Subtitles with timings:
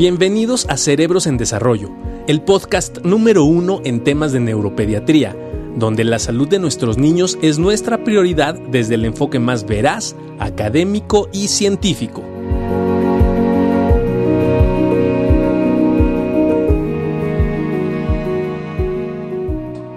[0.00, 1.90] Bienvenidos a Cerebros en Desarrollo,
[2.26, 5.36] el podcast número uno en temas de neuropediatría,
[5.76, 11.28] donde la salud de nuestros niños es nuestra prioridad desde el enfoque más veraz, académico
[11.34, 12.22] y científico.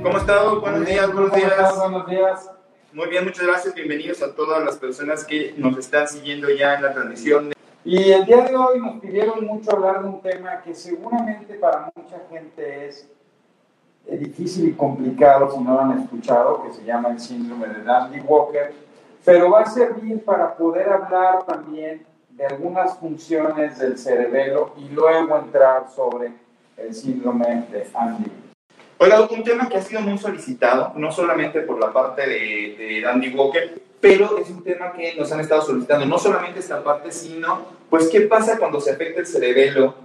[0.04, 0.60] ¿Cómo están?
[0.60, 1.78] Buenos días, buenos días.
[1.78, 2.50] Buenos días.
[2.92, 3.74] Muy bien, muchas gracias.
[3.74, 7.53] Bienvenidos a todas las personas que nos están siguiendo ya en la transmisión.
[7.86, 11.92] Y el día de hoy nos pidieron mucho hablar de un tema que seguramente para
[11.94, 13.10] mucha gente es
[14.08, 17.84] eh, difícil y complicado si no lo han escuchado, que se llama el síndrome de
[17.84, 18.74] Dandy Walker,
[19.26, 25.38] pero va a servir para poder hablar también de algunas funciones del cerebelo y luego
[25.38, 26.32] entrar sobre
[26.78, 28.32] el síndrome de Andy.
[28.98, 33.02] Hola, un tema que ha sido muy solicitado, no solamente por la parte de, de
[33.02, 33.74] Dandy Walker,
[34.04, 38.10] pero es un tema que nos han estado solicitando, no solamente esta parte, sino, pues,
[38.10, 39.96] ¿qué pasa cuando se afecta el cerebelo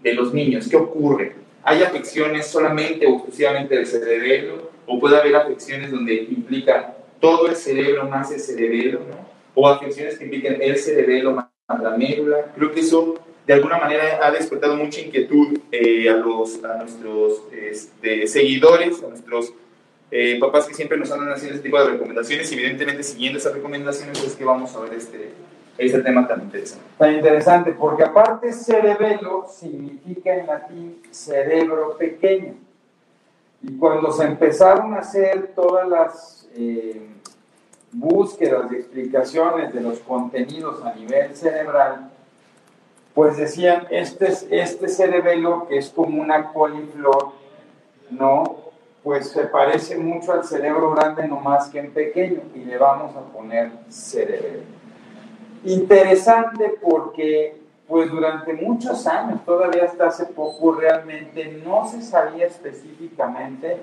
[0.00, 0.68] de los niños?
[0.68, 1.32] ¿Qué ocurre?
[1.64, 4.70] ¿Hay afecciones solamente o exclusivamente del cerebelo?
[4.86, 9.00] ¿O puede haber afecciones donde implica todo el cerebro más el cerebelo?
[9.00, 9.28] ¿no?
[9.56, 11.46] ¿O afecciones que impliquen el cerebelo más
[11.82, 12.52] la médula?
[12.54, 17.42] Creo que eso de alguna manera ha despertado mucha inquietud eh, a, los, a nuestros
[17.50, 19.52] este, seguidores, a nuestros
[20.10, 24.22] eh, papás que siempre nos andan haciendo este tipo de recomendaciones evidentemente siguiendo esas recomendaciones
[24.24, 25.32] es que vamos a ver este,
[25.76, 26.84] este tema tan interesante.
[26.96, 32.54] Tan interesante, porque aparte cerebelo significa en latín cerebro pequeño.
[33.62, 37.00] Y cuando se empezaron a hacer todas las eh,
[37.92, 42.10] búsquedas y explicaciones de los contenidos a nivel cerebral,
[43.14, 47.32] pues decían, este, este cerebelo que es como una coliflor,
[48.10, 48.57] ¿no?
[49.08, 53.16] Pues se parece mucho al cerebro grande, no más que en pequeño, y le vamos
[53.16, 54.64] a poner cerebelo.
[55.64, 63.78] Interesante porque, pues durante muchos años, todavía hasta hace poco, realmente no se sabía específicamente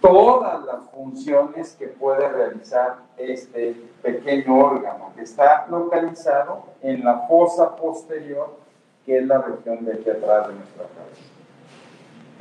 [0.00, 7.74] todas las funciones que puede realizar este pequeño órgano que está localizado en la fosa
[7.74, 8.56] posterior,
[9.04, 11.31] que es la región de aquí atrás de nuestra cabeza.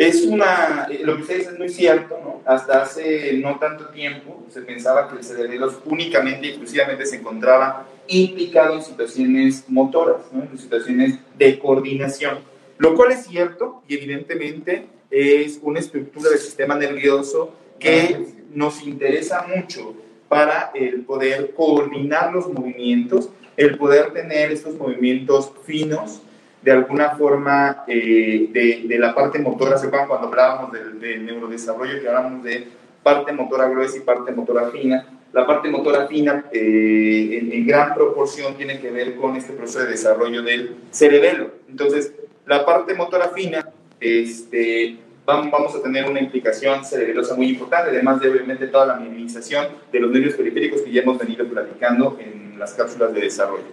[0.02, 2.42] Es una, lo que ustedes es muy cierto, ¿no?
[2.52, 7.88] Hasta hace no tanto tiempo se pensaba que el cerebelo únicamente y exclusivamente se encontraba
[8.08, 10.42] implicado en situaciones motoras, ¿no?
[10.42, 12.40] en situaciones de coordinación,
[12.80, 18.26] lo cual es cierto y evidentemente es una estructura del sistema nervioso que
[18.56, 19.94] nos interesa mucho
[20.28, 26.24] para el poder coordinar los movimientos, el poder tener estos movimientos finos,
[26.62, 32.00] de alguna forma eh, de, de, la parte motora, ¿se acuerdan cuando hablábamos del, neurodesarrollo,
[32.00, 32.68] que hablamos de
[33.02, 35.08] parte motora gruesa y parte motora fina?
[35.34, 39.80] La parte motora fina eh, en, en, gran proporción tiene que ver con este proceso
[39.80, 41.52] de desarrollo del cerebelo.
[41.70, 42.14] Entonces,
[42.46, 43.66] la parte motora fina
[44.00, 49.68] este, vamos a tener una implicación cerebelosa muy importante, además de obviamente toda la minimización
[49.92, 53.64] de los nervios periféricos que ya hemos venido platicando en las cápsulas de desarrollo.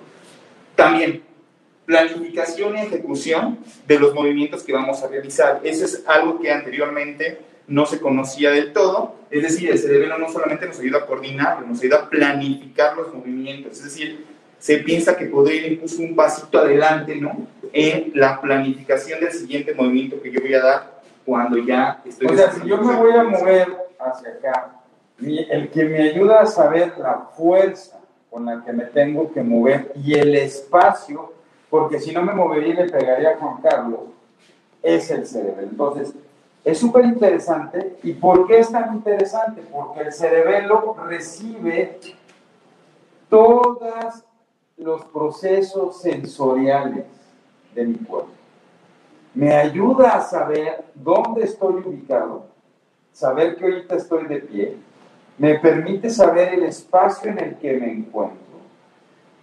[0.75, 1.23] También,
[1.89, 5.61] planificación y ejecución de los movimientos que vamos a realizar.
[5.65, 10.29] Eso es algo que anteriormente no se conocía del todo, es decir, el cerebelo no
[10.29, 14.27] solamente nos ayuda a coordinar, nos ayuda a planificar los movimientos, es decir,
[14.59, 17.47] se piensa que podría ir incluso un pasito adelante, ¿no?
[17.73, 22.27] En la planificación del siguiente movimiento que yo voy a dar cuando ya estoy...
[22.27, 23.67] O sea, si yo me voy a mover
[23.99, 24.75] hacia acá,
[25.23, 29.91] el que me ayuda a saber la fuerza con la que me tengo que mover
[30.05, 31.38] y el espacio,
[31.71, 34.01] porque si no me movería y le pegaría a Juan Carlos,
[34.83, 35.69] es el cerebelo.
[35.71, 36.15] Entonces,
[36.65, 37.97] es súper interesante.
[38.03, 39.63] ¿Y por qué es tan interesante?
[39.71, 41.99] Porque el cerebelo recibe
[43.29, 44.25] todos
[44.77, 47.05] los procesos sensoriales
[47.75, 48.39] de mi cuerpo
[49.39, 52.47] me ayuda a saber dónde estoy ubicado,
[53.13, 54.77] saber que ahorita estoy de pie,
[55.39, 58.48] me permite saber el espacio en el que me encuentro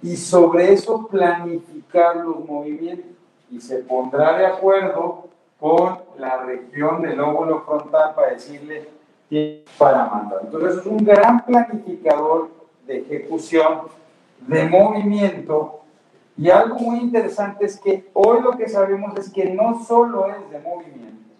[0.06, 3.10] y sobre eso planificar los movimientos
[3.50, 5.30] y se pondrá de acuerdo
[5.60, 8.88] con la región del lóbulo frontal para decirle
[9.80, 10.42] para mandar.
[10.44, 12.50] Entonces es un gran planificador
[12.86, 13.80] de ejecución,
[14.42, 15.80] de movimiento
[16.38, 20.52] y algo muy interesante es que hoy lo que sabemos es que no solo es
[20.52, 21.32] de movimiento,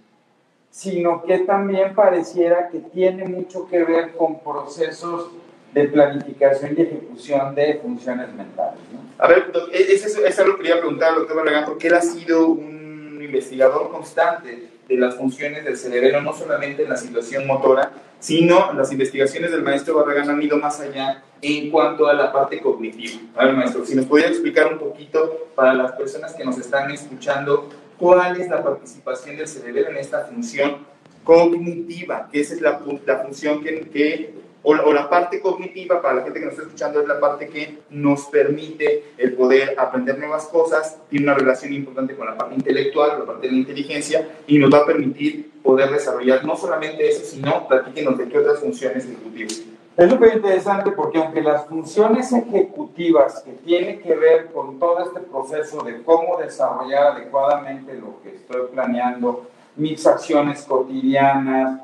[0.72, 5.30] sino que también pareciera que tiene mucho que ver con procesos
[5.76, 8.80] de planificación y ejecución de funciones mentales.
[8.94, 9.02] ¿no?
[9.18, 12.48] A ver, eso es algo que quería preguntar al doctor Barragán, porque él ha sido
[12.48, 18.72] un investigador constante de las funciones del cerebro, no solamente en la situación motora, sino
[18.72, 23.20] las investigaciones del maestro Barragán han ido más allá en cuanto a la parte cognitiva.
[23.36, 26.90] A ver, maestro, si nos pudiera explicar un poquito para las personas que nos están
[26.90, 27.68] escuchando,
[27.98, 30.86] cuál es la participación del cerebro en esta función
[31.26, 36.24] cognitiva, que esa es la, la función que, que o, la parte cognitiva, para la
[36.24, 40.46] gente que nos está escuchando, es la parte que nos permite el poder aprender nuevas
[40.46, 44.58] cosas, tiene una relación importante con la parte intelectual, la parte de la inteligencia, y
[44.58, 49.06] nos va a permitir poder desarrollar no solamente eso, sino platíquenos de qué otras funciones
[49.06, 49.62] ejecutivas.
[49.98, 55.22] Es súper interesante porque aunque las funciones ejecutivas que tienen que ver con todo este
[55.22, 61.82] proceso de cómo desarrollar adecuadamente lo que estoy planeando, mis acciones cotidianas,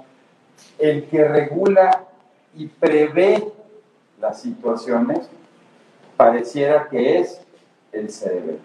[0.78, 2.08] el que regula
[2.56, 3.52] y prevé
[4.20, 5.30] las situaciones,
[6.18, 7.42] pareciera que es
[7.92, 8.58] el cerebro.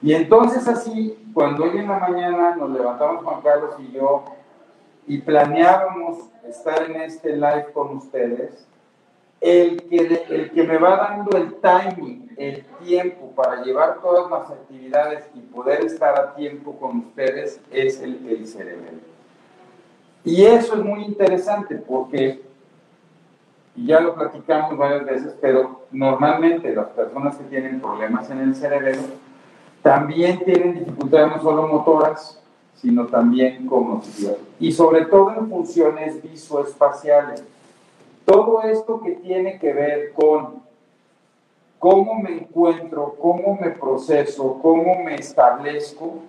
[0.00, 4.24] Y entonces así, cuando hoy en la mañana nos levantamos Juan Carlos y yo
[5.06, 6.18] y planeábamos
[6.48, 8.66] estar en este live con ustedes,
[9.40, 14.50] el que, el que me va dando el timing, el tiempo para llevar todas las
[14.50, 18.92] actividades y poder estar a tiempo con ustedes es el, el cerebro.
[20.24, 22.40] Y eso es muy interesante porque
[23.74, 28.54] y ya lo platicamos varias veces, pero normalmente las personas que tienen problemas en el
[28.54, 29.00] cerebro
[29.82, 32.40] también tienen dificultades no solo motoras,
[32.74, 34.36] sino también cognitivas.
[34.60, 37.44] Y sobre todo en funciones visoespaciales.
[38.24, 40.62] Todo esto que tiene que ver con
[41.78, 46.20] cómo me encuentro, cómo me proceso, cómo me establezco,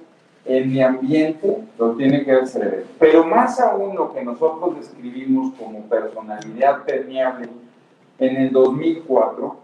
[0.46, 2.86] en mi ambiente lo tiene que ver el cerebro.
[3.00, 7.50] Pero más aún lo que nosotros describimos como personalidad permeable
[8.20, 9.56] en el 2004,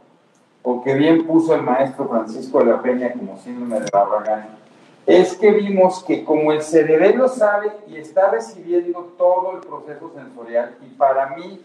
[0.61, 4.57] o que bien puso el maestro Francisco de la Peña como síndrome de Barragán,
[5.05, 10.75] es que vimos que como el cerebro sabe y está recibiendo todo el proceso sensorial,
[10.85, 11.61] y para mí,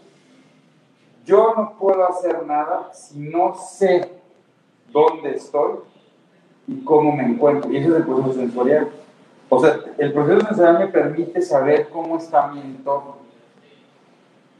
[1.25, 4.11] yo no puedo hacer nada si no sé
[4.91, 5.79] dónde estoy
[6.67, 7.71] y cómo me encuentro.
[7.71, 8.89] Y ese es el proceso sensorial.
[9.49, 13.17] O sea, el proceso sensorial me permite saber cómo está mi entorno.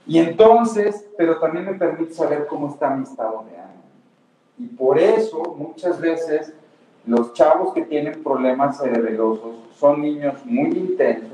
[0.08, 3.84] Y entonces, pero también me permite saber cómo está mi estado de ánimo.
[4.58, 6.54] Y por eso, muchas veces,
[7.06, 11.32] los chavos que tienen problemas cerebelosos son niños muy intensos,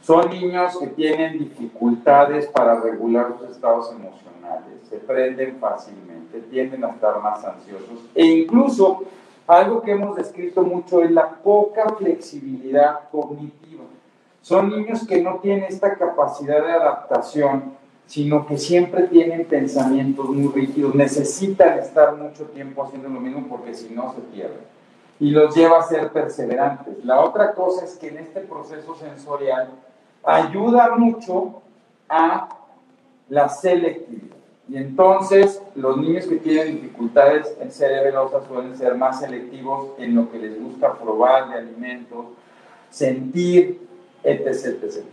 [0.00, 6.90] son niños que tienen dificultades para regular sus estados emocionales, se prenden fácilmente, tienden a
[6.90, 9.02] estar más ansiosos e incluso
[9.46, 13.84] algo que hemos descrito mucho es la poca flexibilidad cognitiva.
[14.42, 17.74] Son niños que no tienen esta capacidad de adaptación,
[18.06, 23.74] sino que siempre tienen pensamientos muy rígidos, necesitan estar mucho tiempo haciendo lo mismo porque
[23.74, 24.60] si no se pierden.
[25.18, 27.04] Y los lleva a ser perseverantes.
[27.04, 29.70] La otra cosa es que en este proceso sensorial
[30.22, 31.62] ayuda mucho
[32.08, 32.48] a
[33.28, 34.35] la selectividad.
[34.68, 40.30] Y entonces los niños que tienen dificultades en cerebrosas suelen ser más selectivos en lo
[40.30, 42.26] que les gusta probar de alimentos,
[42.90, 43.80] sentir,
[44.24, 44.82] etc.
[44.82, 45.04] etc.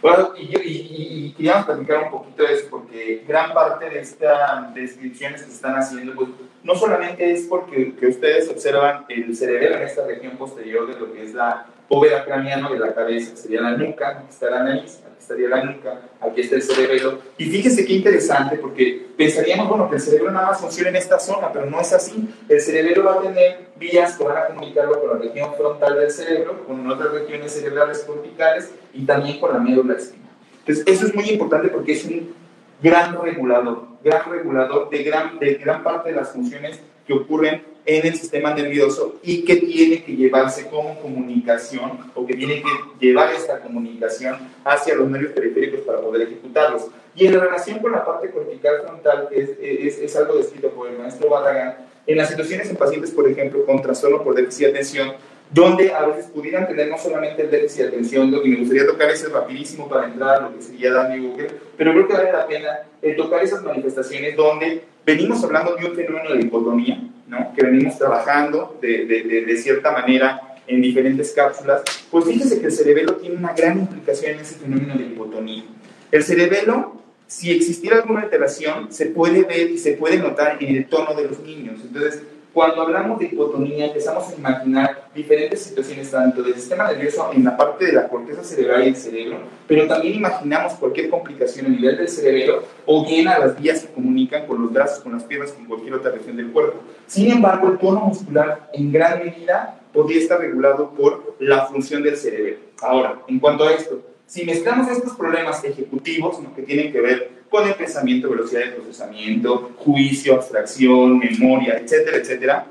[0.00, 5.42] Bueno, y, y, queríamos platicar un poquito de eso, porque gran parte de estas descripciones
[5.42, 6.28] que se están haciendo, pues,
[6.62, 11.12] no solamente es porque que ustedes observan el cerebro en esta región posterior de lo
[11.12, 15.00] que es la bóveda craneana de la cabeza, sería la nuca, aquí está la nariz,
[15.04, 17.18] aquí estaría la nuca, aquí está el cerebro.
[17.38, 21.18] Y fíjense qué interesante, porque pensaríamos, bueno, que el cerebro nada más funciona en esta
[21.18, 22.28] zona, pero no es así.
[22.48, 26.10] El cerebro va a tener vías que van a comunicarlo con la región frontal del
[26.10, 30.30] cerebro, con otras regiones cerebrales corticales y también con la médula espinal.
[30.60, 32.34] Entonces, eso es muy importante porque es un
[32.82, 38.04] gran regulador, gran regulador de gran, de gran parte de las funciones que ocurren en
[38.04, 43.32] el sistema nervioso y que tiene que llevarse como comunicación o que tiene que llevar
[43.32, 46.88] esta comunicación hacia los nervios periféricos para poder ejecutarlos.
[47.14, 50.98] Y en relación con la parte cortical frontal, que es, es, algo descrito por el
[50.98, 55.12] maestro Barragán, en las situaciones en pacientes, por ejemplo, con trastorno por déficit de atención,
[55.50, 59.10] donde a veces pudieran tener no solamente el déficit de atención, y me gustaría tocar
[59.10, 62.80] ese rapidísimo para entrar lo que sería Dani Google, pero creo que vale la pena
[63.00, 67.52] eh, tocar esas manifestaciones donde venimos hablando de un fenómeno de hipotonía, ¿no?
[67.54, 72.72] que venimos trabajando de, de, de, cierta manera en diferentes cápsulas, pues fíjese que el
[72.72, 75.62] cerebelo tiene una gran implicación en ese fenómeno de hipotonía.
[76.10, 80.86] El cerebelo, si existiera alguna alteración, se puede ver y se puede notar en el
[80.86, 81.80] tono de los niños.
[81.84, 82.22] Entonces,
[82.56, 87.54] cuando hablamos de hipotonía, empezamos a imaginar diferentes situaciones, tanto del sistema nervioso en la
[87.54, 89.36] parte de la corteza cerebral y el cerebro,
[89.68, 93.92] pero también imaginamos cualquier complicación a nivel del cerebro o bien a las vías que
[93.92, 96.78] comunican con los brazos, con las piernas, con cualquier otra región del cuerpo.
[97.06, 102.16] Sin embargo, el tono muscular en gran medida podría estar regulado por la función del
[102.16, 102.56] cerebro.
[102.80, 107.66] Ahora, en cuanto a esto, Si mezclamos estos problemas ejecutivos, que tienen que ver con
[107.66, 112.66] el pensamiento, velocidad de procesamiento, juicio, abstracción, memoria, etcétera, etcétera,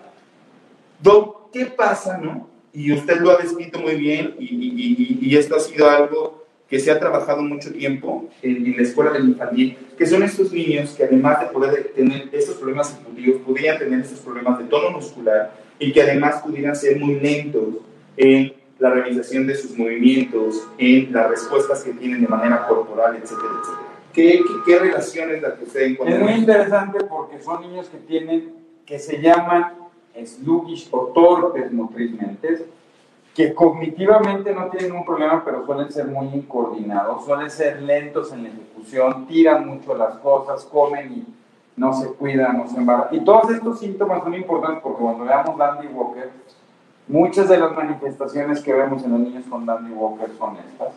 [1.55, 2.49] ¿qué pasa, no?
[2.73, 6.99] Y usted lo ha descrito muy bien y, esto ha sido algo que se ha
[6.99, 11.39] trabajado mucho tiempo en, en, la escuela del infantil, que son estos niños que además
[11.39, 16.01] de poder tener estos problemas ejecutivos, podrían tener estos problemas de tono muscular y que
[16.01, 17.75] además pudieran ser muy lentos
[18.17, 23.53] en la realización de sus movimientos, en las respuestas que tienen de manera corporal, etcétera,
[23.61, 23.84] etcétera.
[24.15, 26.17] ¿Qué, qué, relación es la que usted encuentra?
[26.17, 28.55] Es muy interesante porque son niños que tienen,
[28.85, 29.73] que se llaman
[30.23, 32.65] sluggish o torpes motrizmente,
[33.33, 38.43] que cognitivamente no tienen un problema, pero suelen ser muy incoordinados, suelen ser lentos en
[38.43, 41.25] la ejecución, tiran mucho las cosas, comen y
[41.75, 43.15] no se cuidan, no se embarazan.
[43.15, 46.29] Y todos estos síntomas son importantes porque cuando veamos Dandy Walker,
[47.09, 50.93] muchas de las manifestaciones que vemos en los niños con Dandy Walker son estas.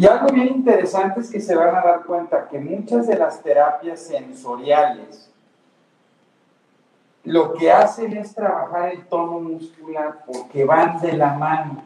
[0.00, 3.42] Y algo bien interesante es que se van a dar cuenta que muchas de las
[3.42, 5.30] terapias sensoriales
[7.22, 11.82] lo que hacen es trabajar el tono muscular porque van de la mano.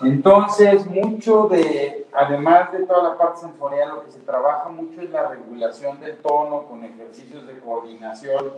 [0.00, 5.10] Entonces, mucho de, además de toda la parte sensorial, lo que se trabaja mucho es
[5.10, 8.52] la regulación del tono con ejercicios de coordinación.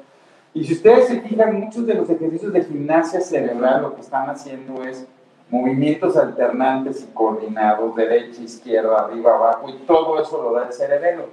[0.53, 4.29] Y si ustedes se fijan, muchos de los ejercicios de gimnasia cerebral lo que están
[4.29, 5.07] haciendo es
[5.51, 11.25] movimientos alternantes y coordinados, derecha, izquierda, arriba, abajo, y todo eso lo da el cerebelo.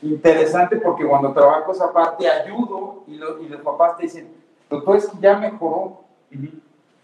[0.00, 4.28] Interesante porque cuando trabajo esa parte ayudo y, y los papás te dicen,
[4.70, 6.00] doctor, es que ya mejoró.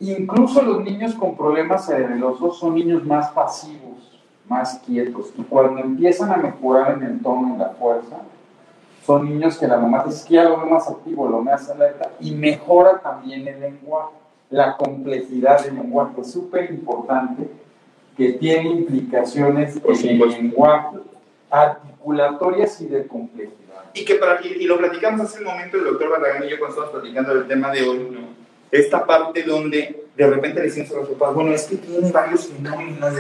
[0.01, 5.33] Incluso los niños con problemas cerebelosos son niños más pasivos, más quietos.
[5.37, 8.19] Y cuando empiezan a mejorar en el tono y la fuerza,
[9.05, 12.11] son niños que la mamá dice que ya lo veo más activo, lo más alerta
[12.21, 17.49] y mejora también el lenguaje la complejidad del lenguaje es súper importante,
[18.17, 20.99] que tiene implicaciones en el lenguaje,
[21.51, 23.85] articulatorias y de complejidad.
[23.93, 26.75] Y que para y, lo platicamos hace un momento el doctor Barragán y yo cuando
[26.75, 28.45] estábamos platicando del tema de hoy, ¿no?
[28.71, 32.47] esta parte donde de repente le decimos a los papás, bueno, es que tiene varios
[32.47, 33.15] fenómenos,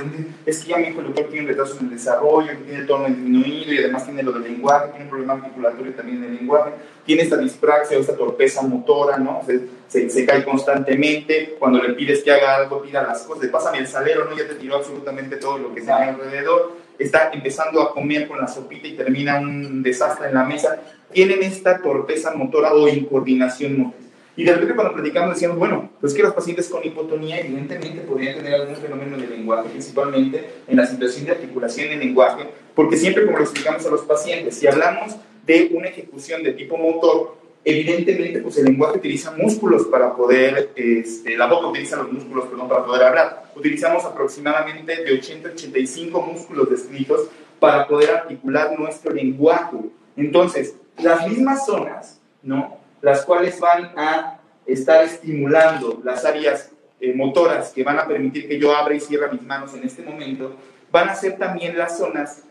[0.47, 3.07] es que ya mi hijo el doctor tiene retraso en el desarrollo, tiene el tono
[3.07, 6.71] disminuido y además tiene lo del lenguaje, tiene un problema articulatorio también del lenguaje,
[7.05, 9.43] tiene esta dispraxia o esta torpeza motora, ¿no?
[9.89, 13.89] Se, se, cae constantemente, cuando le pides que haga algo, pida las cosas, pásame el
[13.89, 14.37] salero, ¿no?
[14.37, 18.47] Ya te tiró absolutamente todo lo que tenía alrededor, está empezando a comer con la
[18.47, 20.81] sopita y termina un desastre en la mesa,
[21.13, 24.04] tienen esta torpeza motora o incoordinación motriz.
[24.37, 28.37] Y de repente cuando platicamos decíamos, bueno, pues que los pacientes con hipotonía evidentemente podrían
[28.37, 33.25] tener algún fenómeno de lenguaje, principalmente en la situación de articulación del lenguaje, porque siempre
[33.25, 35.15] como lo explicamos a los pacientes, si hablamos
[35.47, 41.37] de una ejecución de tipo motor, evidentemente pues el lenguaje utiliza músculos para poder, este,
[41.37, 43.53] la boca utiliza los músculos perdón, para poder hablar.
[43.55, 47.29] Utilizamos aproximadamente de 80 a 85 músculos descritos
[47.61, 49.77] para poder articular nuestro lenguaje.
[50.17, 52.84] Entonces, las mismas zonas, ¿no?
[53.05, 58.59] Las cuales van a estar estimulando las áreas eh, motoras que van a permitir que
[58.59, 60.57] yo abra y cierre mis manos en este momento,
[60.91, 62.45] van a ser también las zonas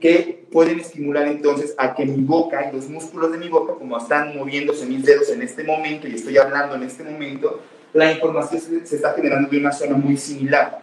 [0.00, 3.96] que pueden estimular entonces a que mi boca y los músculos de mi boca, como
[3.96, 7.60] están moviéndose mis dedos en este momento y estoy hablando en este momento,
[7.92, 10.82] la información se, está generando de una zona muy similar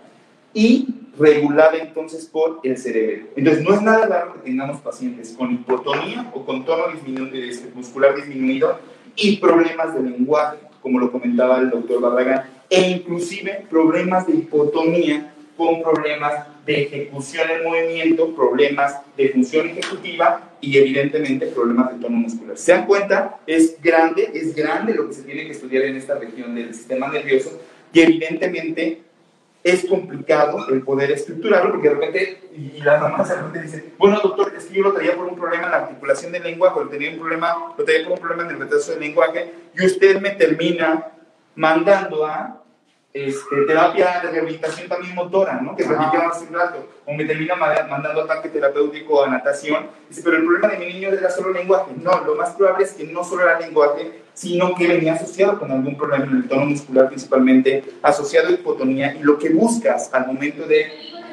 [0.54, 3.28] y regulada entonces por el cerebro.
[3.36, 6.86] Entonces no es nada raro que tengamos pacientes con hipotonía o con tono
[7.34, 8.80] este, muscular disminuido
[9.20, 15.34] y problemas de lenguaje, como lo comentaba el doctor Barragán, e inclusive problemas de hipotonía
[15.58, 22.18] con problemas de ejecución en movimiento, problemas de función ejecutiva y evidentemente problemas de tono
[22.18, 22.58] muscular.
[22.58, 23.40] ¿Se dan cuenta?
[23.46, 27.10] Es grande, es grande lo que se tiene que estudiar en esta región del sistema
[27.10, 27.60] nervioso
[27.92, 29.02] y evidentemente
[29.64, 34.20] es complicado el poder estructurarlo porque de repente, y las mamás de repente dicen, bueno
[34.22, 36.90] doctor, es que yo lo traía por un problema en la articulación del lenguaje, lo
[36.90, 40.22] tenía un problema, lo traía por un problema en el retraso del lenguaje, y usted
[40.22, 41.12] me termina
[41.56, 42.60] mandando a
[43.12, 45.76] este, terapia de rehabilitación también motora, ¿no?
[45.76, 49.88] Que platicamos hace un rato, o me termina mandando ataque terapéutico a natación.
[50.08, 51.92] Dice, pero el problema de mi niño era solo lenguaje.
[51.98, 55.70] No, lo más probable es que no solo era lenguaje, sino que venía asociado con
[55.70, 59.14] algún problema en el tono muscular, principalmente asociado a hipotonía.
[59.20, 60.88] Y lo que buscas al momento de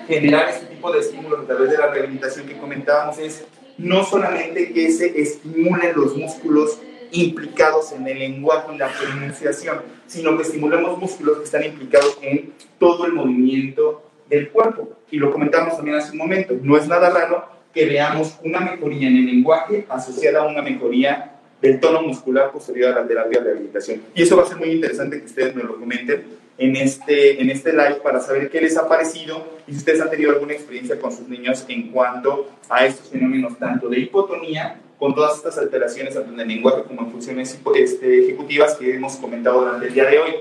[0.08, 3.44] generar este tipo de estímulos a través de la rehabilitación que comentábamos es
[3.78, 6.80] no solamente que se estimulen los músculos
[7.12, 12.54] implicados en el lenguaje y la pronunciación, sino que estimulemos músculos que están implicados en
[12.80, 14.96] todo el movimiento del cuerpo.
[15.12, 19.06] Y lo comentamos también hace un momento, no es nada raro que veamos una mejoría
[19.06, 23.44] en el lenguaje asociada a una mejoría del tono muscular posterior a la terapia de
[23.46, 24.02] rehabilitación.
[24.14, 26.25] Y eso va a ser muy interesante que ustedes me lo comenten,
[26.58, 30.10] en este, en este live para saber qué les ha parecido y si ustedes han
[30.10, 35.14] tenido alguna experiencia con sus niños en cuanto a estos fenómenos tanto de hipotonía con
[35.14, 39.60] todas estas alteraciones tanto en el lenguaje como en funciones este, ejecutivas que hemos comentado
[39.60, 40.34] durante el día de hoy.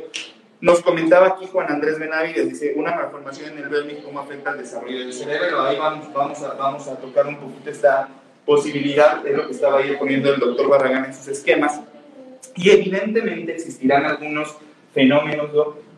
[0.62, 4.58] Nos comentaba aquí Juan Andrés Benavides, dice, una malformación en el verme, ¿cómo afecta al
[4.58, 5.62] desarrollo del cerebro?
[5.62, 8.08] Ahí vamos, vamos, a, vamos a tocar un poquito esta
[8.46, 11.82] posibilidad, de lo que estaba ahí poniendo el doctor Barragán en sus esquemas.
[12.56, 14.56] Y evidentemente existirán algunos
[14.94, 15.50] fenómenos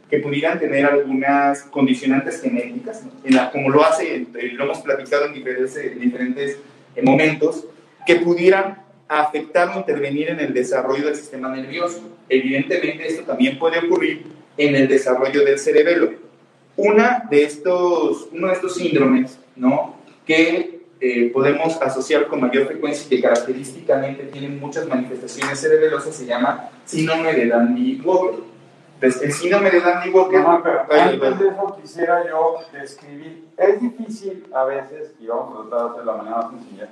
[0.10, 5.26] que pudieran tener algunas condicionantes genéticas, en la, como lo hace, eh, lo hemos platicado
[5.26, 6.58] en diferentes, en diferentes
[7.04, 7.66] momentos,
[8.06, 12.02] que pudieran afectar o intervenir en el desarrollo del sistema nervioso.
[12.30, 14.26] Evidentemente esto también puede ocurrir
[14.58, 16.14] en el desarrollo del cerebelo.
[16.76, 19.98] Una de estos, uno de estos síndromes ¿no?
[20.26, 26.26] que eh, podemos asociar con mayor frecuencia y que característicamente tienen muchas manifestaciones cerebelosas se
[26.26, 28.44] llama síndrome de Dandy-Walker.
[28.96, 30.40] Entonces, el síndrome de Dandy-Walker...
[30.40, 35.70] No, pero antes de eso quisiera yo describir, es difícil a veces, y vamos a
[35.70, 36.90] tratar de hacer la manera más sencilla,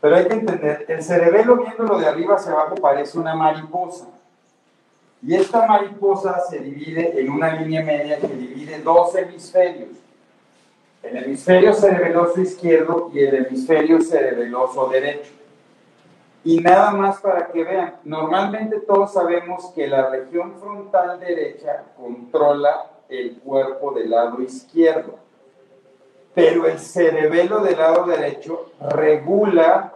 [0.00, 4.08] pero hay que entender, el cerebelo viéndolo de arriba hacia abajo parece una mariposa.
[5.22, 9.90] Y esta mariposa se divide en una línea media que divide dos hemisferios.
[11.02, 15.32] El hemisferio cerebeloso izquierdo y el hemisferio cerebeloso derecho.
[16.44, 22.86] Y nada más para que vean, normalmente todos sabemos que la región frontal derecha controla
[23.08, 25.18] el cuerpo del lado izquierdo,
[26.34, 29.92] pero el cerebelo del lado derecho regula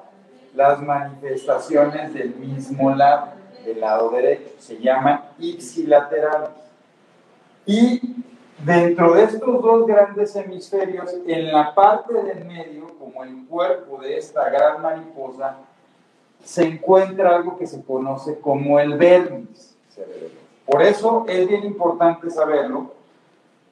[0.54, 4.50] las manifestaciones del mismo lado del lado derecho.
[4.58, 6.50] Se llaman ipsilaterales.
[7.66, 8.13] Y
[8.64, 14.16] dentro de estos dos grandes hemisferios, en la parte del medio, como el cuerpo de
[14.16, 15.56] esta gran mariposa,
[16.42, 19.74] se encuentra algo que se conoce como el vermis
[20.66, 22.92] Por eso es bien importante saberlo.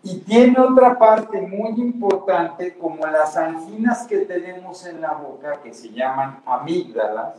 [0.03, 5.73] Y tiene otra parte muy importante, como las anginas que tenemos en la boca, que
[5.73, 7.35] se llaman amígdalas,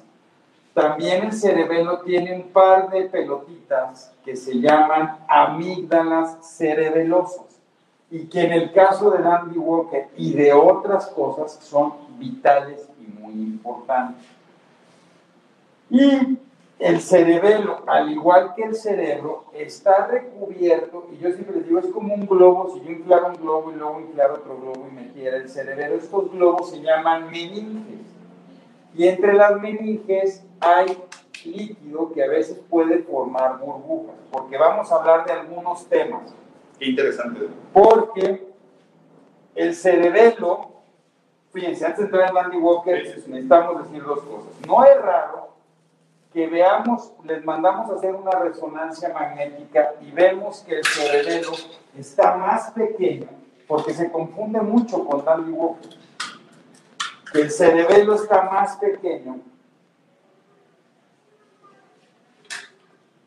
[0.74, 7.53] también el cerebelo tiene un par de pelotitas que se llaman amígdalas cerebelosas
[8.14, 13.12] y que en el caso de Andy Walker y de otras cosas son vitales y
[13.12, 14.24] muy importantes.
[15.90, 16.38] Y
[16.78, 21.88] el cerebelo, al igual que el cerebro, está recubierto, y yo siempre les digo, es
[21.88, 25.38] como un globo, si yo inflaro un globo y luego inflaro otro globo y metiera
[25.38, 28.06] el cerebelo, estos globos se llaman meninges.
[28.96, 30.96] Y entre las meninges hay
[31.46, 36.32] líquido que a veces puede formar burbujas, porque vamos a hablar de algunos temas.
[36.84, 37.48] Qué interesante.
[37.72, 38.46] Porque
[39.56, 40.84] el cerebelo,
[41.54, 44.52] fíjense, antes de entrar en Andy Walker, necesitamos decir dos cosas.
[44.68, 45.54] No es raro
[46.34, 51.52] que veamos, les mandamos a hacer una resonancia magnética y vemos que el cerebelo
[51.98, 53.28] está más pequeño,
[53.66, 55.90] porque se confunde mucho con Andy Walker.
[57.32, 59.40] Que el cerebelo está más pequeño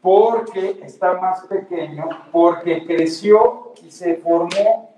[0.06, 4.92] porque está más pequeño, porque creció y se formó,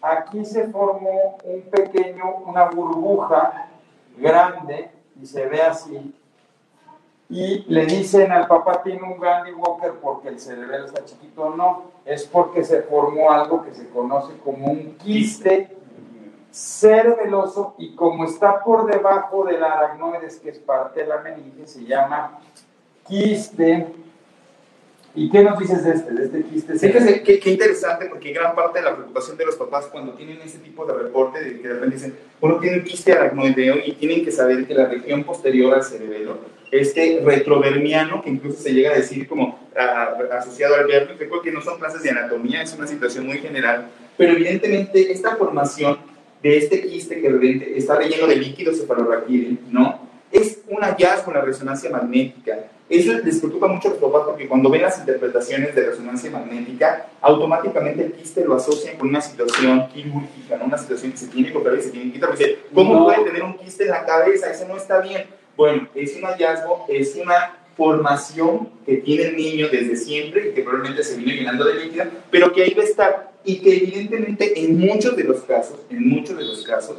[0.00, 3.68] aquí se formó un pequeño, una burbuja
[4.16, 6.14] grande y se ve así.
[7.28, 11.82] Y le dicen al papá tiene un Gandhi Walker porque el cerebelo está chiquito, no,
[12.06, 15.76] es porque se formó algo que se conoce como un quiste
[16.50, 21.84] cerebeloso y como está por debajo del aracnoides, que es parte de la meninge, se
[21.84, 22.40] llama
[23.06, 24.07] quiste
[25.14, 26.78] ¿Y qué nos dices de este, de este quiste?
[26.78, 30.40] Fíjese qué, qué, interesante, porque gran parte de la preocupación de los papás cuando tienen
[30.42, 33.92] ese tipo de reporte, de que de repente dicen, uno tiene un quiste aracnoideo y
[33.92, 36.38] tienen que saber que la región posterior al cerebelo,
[36.70, 39.58] este retrovermiano, que incluso se llega a decir como
[40.30, 43.88] asociado al verme, recuerdo que no son clases de anatomía, es una situación muy general,
[44.16, 45.98] pero evidentemente esta formación
[46.42, 49.97] de este quiste que está relleno de líquido cefalorraquídeo, ¿no?
[50.30, 54.48] Es un hallazgo en la resonancia magnética eso les preocupa mucho a los papás porque
[54.48, 59.88] cuando ven las interpretaciones de resonancia magnética, automáticamente el quiste lo asocian con una situación
[59.88, 60.64] quirúrgica, ¿no?
[60.64, 62.30] una situación que se tiene que operar y se tiene que quitar.
[62.30, 64.50] Dice, ¿cómo puede tener un quiste en la cabeza?
[64.50, 65.26] Eso no está bien.
[65.54, 70.62] Bueno, es un hallazgo, es una formación que tiene el niño desde siempre y que
[70.62, 74.58] probablemente se viene llenando de líquida, pero que ahí va a estar y que evidentemente
[74.58, 76.96] en muchos de los casos, en muchos de los casos,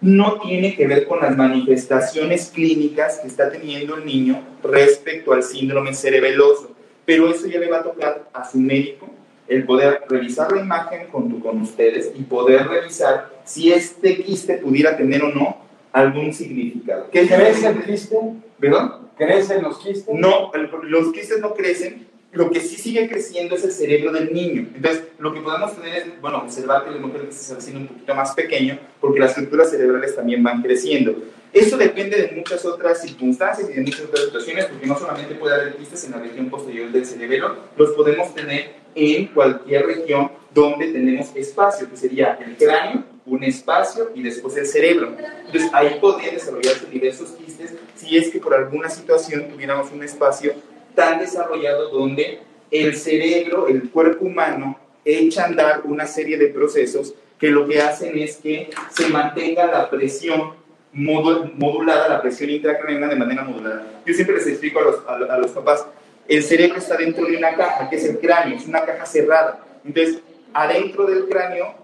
[0.00, 5.42] no tiene que ver con las manifestaciones clínicas que está teniendo el niño respecto al
[5.42, 9.08] síndrome cerebeloso, pero eso ya le va a tocar a su médico
[9.48, 14.96] el poder revisar la imagen con, con ustedes y poder revisar si este quiste pudiera
[14.96, 15.58] tener o no
[15.92, 17.08] algún significado.
[17.10, 18.16] ¿Qué ¿Crece el quiste?
[18.60, 19.10] ¿Perdón?
[19.20, 20.14] ¿Crecen los quistes?
[20.14, 20.50] No,
[20.84, 24.68] los quistes no crecen, Lo que sí sigue creciendo es el cerebro del niño.
[24.74, 27.88] Entonces, lo que podemos tener es, bueno, observar que el hemoglobina se está haciendo un
[27.88, 31.16] poquito más pequeño porque las estructuras cerebrales también van creciendo.
[31.52, 35.56] Eso depende de muchas otras circunstancias y de muchas otras situaciones, porque no solamente puede
[35.56, 40.92] haber quistes en la región posterior del cerebro, los podemos tener en cualquier región donde
[40.92, 45.16] tenemos espacio, que sería el cráneo, un espacio y después el cerebro.
[45.46, 50.54] Entonces ahí podrían desarrollarse diversos quistes si es que por alguna situación tuviéramos un espacio
[50.94, 57.14] tan desarrollado donde el cerebro, el cuerpo humano, echa a andar una serie de procesos
[57.38, 60.52] que lo que hacen es que se mantenga la presión
[60.92, 64.02] modulada, la presión intracraniana de manera modulada.
[64.04, 65.86] Yo siempre les explico a los, a, los papás,
[66.28, 69.64] el cerebro está dentro de una caja, que es el cráneo, es una caja cerrada.
[69.84, 70.20] Entonces,
[70.52, 71.74] adentro del cráneo,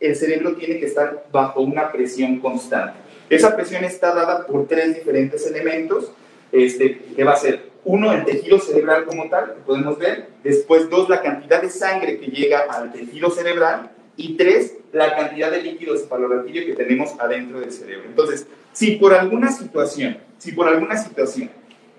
[0.00, 2.98] el cerebro tiene que estar bajo una presión constante.
[3.30, 6.12] Esa presión está dada por tres diferentes elementos,
[6.52, 10.28] este, que va a ser uno, el tejido cerebral como tal, que podemos ver.
[10.42, 13.90] Después, dos, la cantidad de sangre que llega al tejido cerebral.
[14.16, 18.04] Y tres, la cantidad de líquido cefalorraquídeo que tenemos adentro del cerebro.
[18.06, 21.50] Entonces, si por alguna situación, si por alguna situación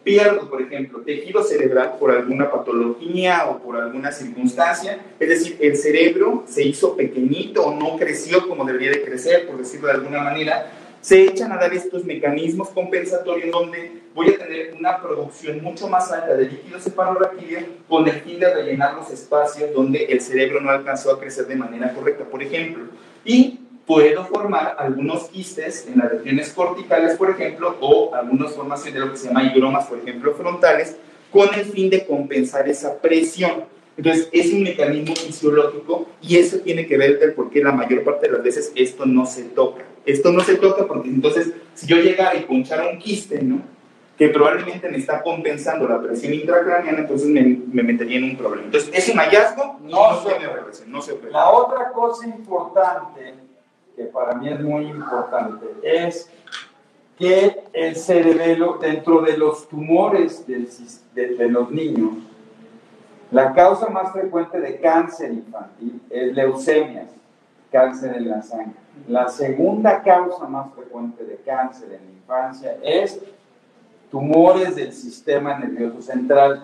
[0.03, 5.75] pierdo, por ejemplo, tejido cerebral por alguna patología o por alguna circunstancia, es decir, el
[5.75, 10.23] cerebro se hizo pequeñito o no creció como debería de crecer, por decirlo de alguna
[10.23, 15.87] manera, se echan a dar estos mecanismos compensatorios donde voy a tener una producción mucho
[15.87, 20.59] más alta de líquido cefalorraquídeo con el fin de rellenar los espacios donde el cerebro
[20.59, 22.85] no alcanzó a crecer de manera correcta, por ejemplo.
[23.23, 28.99] Y puedo formar algunos quistes en las regiones corticales, por ejemplo, o algunas formaciones de
[28.99, 30.97] lo que se llama higromas, por ejemplo, frontales,
[31.31, 33.63] con el fin de compensar esa presión.
[33.95, 38.03] Entonces, es un mecanismo fisiológico y eso tiene que ver con por qué la mayor
[38.03, 39.83] parte de las veces esto no se toca.
[40.07, 43.61] Esto no se toca porque entonces, si yo llegara y ponchara un quiste, ¿no?
[44.17, 48.65] que probablemente me está compensando la presión intracraneana, entonces me, me metería en un problema.
[48.65, 51.33] Entonces, es un hallazgo, no, no, se, no se opera.
[51.33, 53.35] La otra cosa importante,
[53.95, 56.31] que para mí es muy importante, es
[57.19, 60.65] que el cerebelo, dentro de los tumores de,
[61.13, 62.13] de los niños,
[63.29, 67.09] la causa más frecuente de cáncer infantil es leucemias,
[67.71, 68.86] cáncer en la sangre.
[69.07, 73.19] La segunda causa más frecuente de cáncer en la infancia es
[74.11, 76.63] tumores del sistema nervioso central.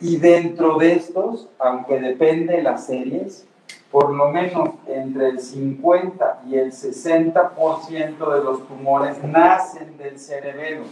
[0.00, 3.46] Y dentro de estos, aunque depende de las series,
[3.90, 10.82] por lo menos entre el 50 y el 60% de los tumores nacen del cerebelo.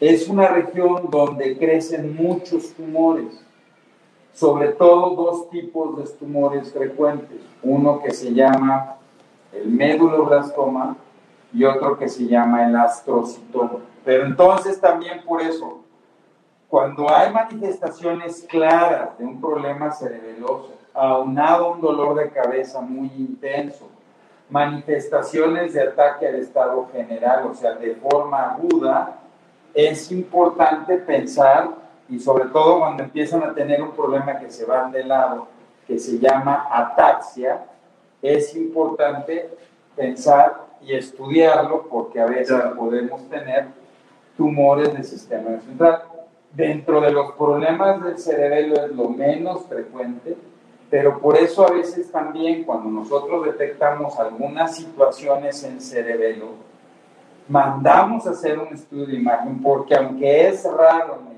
[0.00, 3.44] Es una región donde crecen muchos tumores
[4.34, 8.96] sobre todo dos tipos de tumores frecuentes, uno que se llama
[9.54, 10.96] el méduloblastoma
[11.52, 13.78] y otro que se llama el astrocitoma.
[14.04, 15.80] Pero entonces también por eso,
[16.68, 23.10] cuando hay manifestaciones claras de un problema cerebeloso, aunado a un dolor de cabeza muy
[23.16, 23.88] intenso,
[24.50, 29.18] manifestaciones de ataque al estado general, o sea, de forma aguda,
[29.72, 31.70] es importante pensar
[32.08, 35.48] y sobre todo cuando empiezan a tener un problema que se van de lado,
[35.86, 37.64] que se llama ataxia,
[38.28, 39.50] es importante
[39.96, 43.66] pensar y estudiarlo porque a veces podemos tener
[44.36, 46.02] tumores del sistema central.
[46.52, 50.36] Dentro de los problemas del cerebelo es lo menos frecuente,
[50.90, 56.50] pero por eso a veces también cuando nosotros detectamos algunas situaciones en cerebelo,
[57.48, 61.34] mandamos a hacer un estudio de imagen porque aunque es raro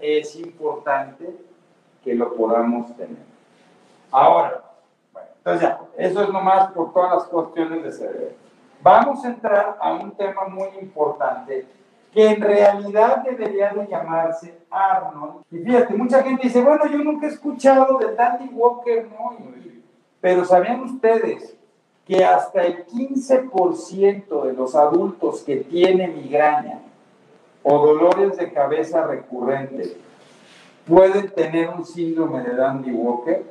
[0.00, 1.34] es importante
[2.02, 3.22] que lo podamos tener.
[4.10, 4.63] Ahora,
[5.44, 8.32] entonces ya, eso es nomás por todas las cuestiones de cerebro.
[8.80, 11.66] Vamos a entrar a un tema muy importante
[12.12, 15.44] que en realidad debería de llamarse Arnold.
[15.50, 19.36] Y fíjate, mucha gente dice, bueno, yo nunca he escuchado de Dandy Walker, ¿no?
[20.20, 21.54] pero ¿sabían ustedes
[22.06, 26.78] que hasta el 15% de los adultos que tienen migraña
[27.62, 29.94] o dolores de cabeza recurrentes
[30.86, 33.44] pueden tener un síndrome de Dandy Walker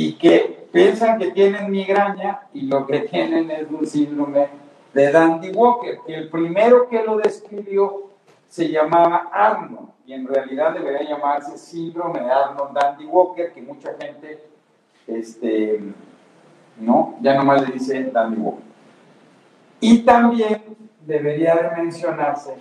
[0.00, 4.46] y que piensan que tienen migraña y lo que tienen es un síndrome
[4.94, 8.04] de Dandy Walker, que el primero que lo describió
[8.48, 13.92] se llamaba Arnold y en realidad debería llamarse síndrome de Arnold Dandy Walker, que mucha
[14.00, 14.38] gente,
[15.08, 15.80] este,
[16.78, 18.64] no, ya nomás le dice Dandy Walker.
[19.80, 22.54] Y también debería de mencionarse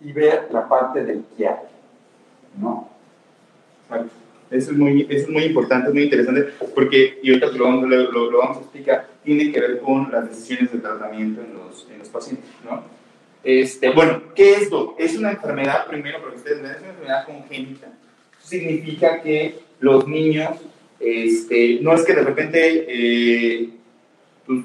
[0.00, 1.54] y ver la parte del qué
[2.56, 2.88] ¿no?
[4.50, 7.88] Eso es, muy, eso es muy importante, es muy interesante, porque, y ahorita lo vamos,
[7.88, 12.00] lo, vamos a explicar, tiene que ver con las decisiones de tratamiento en los, en
[12.00, 12.82] los pacientes, ¿no?
[13.44, 14.96] Este, bueno, ¿qué es esto?
[14.98, 17.88] Es una enfermedad, primero, porque ustedes ven, es una enfermedad congénita,
[18.42, 20.50] significa que los niños,
[20.98, 23.70] este, no es que de repente eh,
[24.46, 24.64] pues,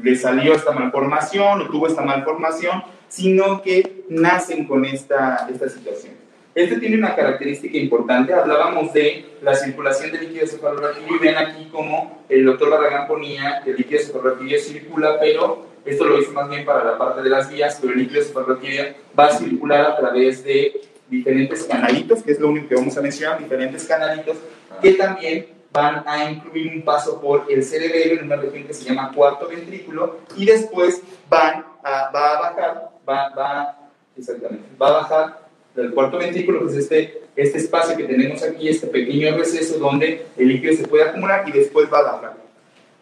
[0.00, 6.23] le salió esta malformación o tuvo esta malformación, sino que nacen con esta, esta situación.
[6.54, 8.32] Este tiene una característica importante.
[8.32, 13.60] Hablábamos de la circulación del líquido cefalorraquídeo y ven aquí como el doctor Barragán ponía
[13.64, 17.28] que el líquido cefalorraquídeo circula, pero esto lo hizo más bien para la parte de
[17.30, 22.32] las vías, pero el líquido cefalorraquídeo va a circular a través de diferentes canalitos, que
[22.32, 24.36] es lo único que vamos a mencionar, diferentes canalitos
[24.80, 28.84] que también van a incluir un paso por el cerebelo en una región que se
[28.84, 33.78] llama cuarto ventrículo y después van a, va a bajar, va, va,
[34.16, 35.43] exactamente, va a bajar
[35.74, 40.26] del cuarto ventrículo, que es este, este espacio que tenemos aquí, este pequeño receso donde
[40.36, 42.36] el líquido se puede acumular y después va a bajar.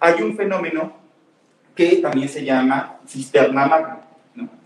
[0.01, 0.97] Hay un fenómeno
[1.75, 4.01] que también se llama cisterna magna,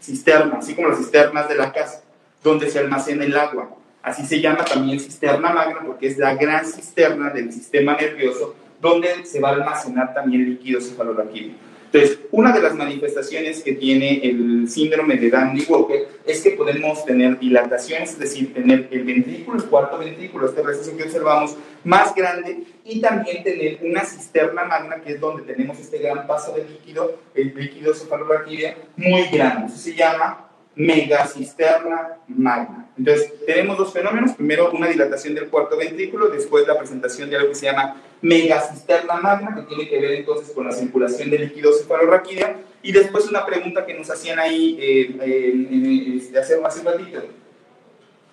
[0.01, 2.03] cisterna, así como las cisternas de la casa,
[2.42, 3.71] donde se almacena el agua.
[4.03, 9.25] Así se llama también cisterna magna porque es la gran cisterna del sistema nervioso donde
[9.25, 11.55] se va a almacenar también líquido cefalorraquídeo.
[11.97, 17.39] Entonces, una de las manifestaciones que tiene el síndrome de Dandy-Walker es que podemos tener
[17.39, 22.65] dilataciones, es decir, tener el ventrículo, el cuarto ventrículo, este receso que observamos, más grande
[22.85, 27.19] y también tener una cisterna magna, que es donde tenemos este gran paso de líquido,
[27.35, 29.67] el líquido cefalorraquídeo, muy grande.
[29.69, 30.46] Eso se llama
[30.77, 32.91] megacisterna magna.
[32.99, 34.33] Entonces, tenemos dos fenómenos.
[34.33, 39.15] Primero, una dilatación del cuarto ventrículo, después la presentación de algo que se llama megacisterna
[39.15, 43.45] magna, que tiene que ver entonces con la circulación de líquido cefalorraquídeo, y después una
[43.45, 47.23] pregunta que nos hacían ahí eh, eh, este, hace, un ratito.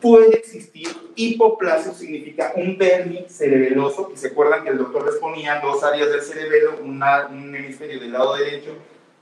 [0.02, 5.62] Puede existir hipoplasia, significa un vermi cerebeloso, que se acuerdan que el doctor les ponía
[5.62, 8.76] dos áreas del cerebelo, un hemisferio del lado derecho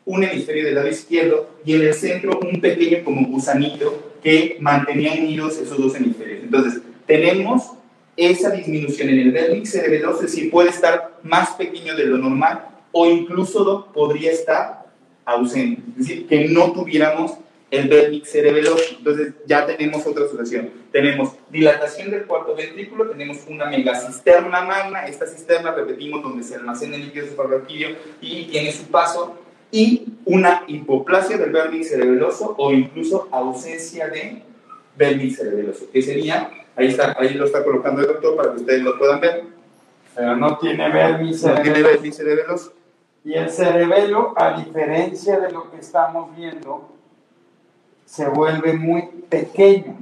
[0.06, 5.14] un hemisferio del lado izquierdo y en el centro un pequeño como gusanito que mantenía
[5.14, 6.44] unidos esos dos hemisferios.
[6.44, 7.72] Entonces, tenemos
[8.16, 12.68] esa disminución en el vértice cerebeloso, es decir, puede estar más pequeño de lo normal
[12.92, 14.86] o incluso podría estar
[15.26, 17.38] ausente, es decir, que no tuviéramos
[17.72, 18.84] el vértice cerebeloso.
[18.98, 20.70] Entonces ya tenemos otra situación.
[20.92, 26.98] Tenemos dilatación del cuarto ventrículo, tenemos una megacisterna magna, esta cisterna, repetimos, donde se almacena
[26.98, 29.40] el líquido cefalorraquídeo y tiene su paso
[29.72, 34.44] y una hipoplasia del vértice cerebeloso o incluso ausencia de
[34.96, 38.82] vértice cerebeloso, que sería, ahí, está, ahí lo está colocando el doctor para que ustedes
[38.84, 39.44] lo puedan ver.
[40.14, 42.74] Pero no tiene vértice no cerebeloso.
[43.24, 46.90] Y el cerebelo, a diferencia de lo que estamos viendo,
[48.06, 49.98] se vuelve muy pequeño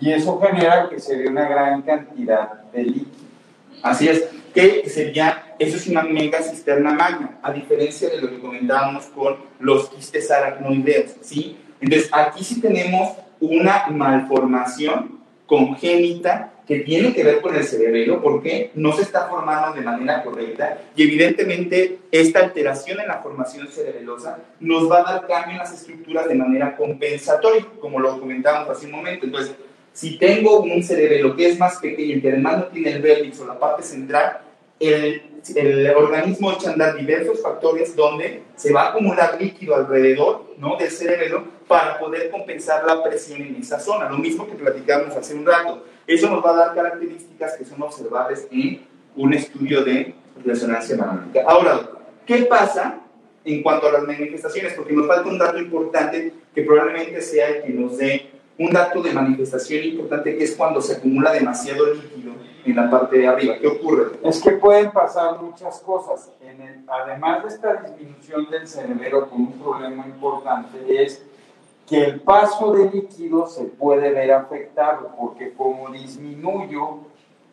[0.00, 3.17] y eso genera que se dé una gran cantidad de líquido.
[3.82, 8.38] Así es, que sería, eso es una mega cisterna magna, a diferencia de lo que
[8.38, 11.56] comentábamos con los quistes aracnoideos, ¿sí?
[11.80, 18.70] Entonces, aquí sí tenemos una malformación congénita que tiene que ver con el cerebelo porque
[18.74, 24.38] no se está formando de manera correcta y evidentemente esta alteración en la formación cerebelosa
[24.60, 28.84] nos va a dar cambio en las estructuras de manera compensatoria, como lo comentábamos hace
[28.84, 29.24] un momento.
[29.24, 29.54] Entonces,
[29.98, 33.42] si tengo un cerebelo que es más pequeño y que además no tiene el vértice
[33.42, 34.42] o la parte central,
[34.78, 35.22] el,
[35.56, 40.76] el, organismo echa a andar diversos factores donde se va a acumular líquido alrededor ¿no?
[40.76, 44.08] del cerebelo para poder compensar la presión en esa zona.
[44.08, 45.84] Lo mismo que platicamos hace un rato.
[46.06, 48.82] Eso nos va a dar características que son observables en
[49.16, 51.42] un estudio de resonancia magnética.
[51.44, 51.90] Ahora,
[52.24, 53.00] ¿qué pasa
[53.44, 54.74] en cuanto a las manifestaciones?
[54.74, 59.02] Porque nos falta un dato importante que probablemente sea el que nos dé un dato
[59.02, 62.32] de manifestación importante que es cuando se acumula demasiado líquido
[62.64, 63.56] en la parte de arriba.
[63.60, 64.18] ¿Qué ocurre?
[64.22, 66.30] Es que pueden pasar muchas cosas.
[66.88, 71.24] además de esta disminución del cerebro con un problema importante es
[71.88, 76.98] que el paso de líquido se puede ver afectado porque como disminuyo,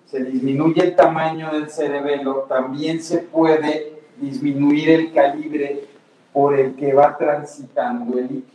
[0.05, 5.85] se disminuye el tamaño del cerebelo, también se puede disminuir el calibre
[6.33, 8.54] por el que va transitando el líquido.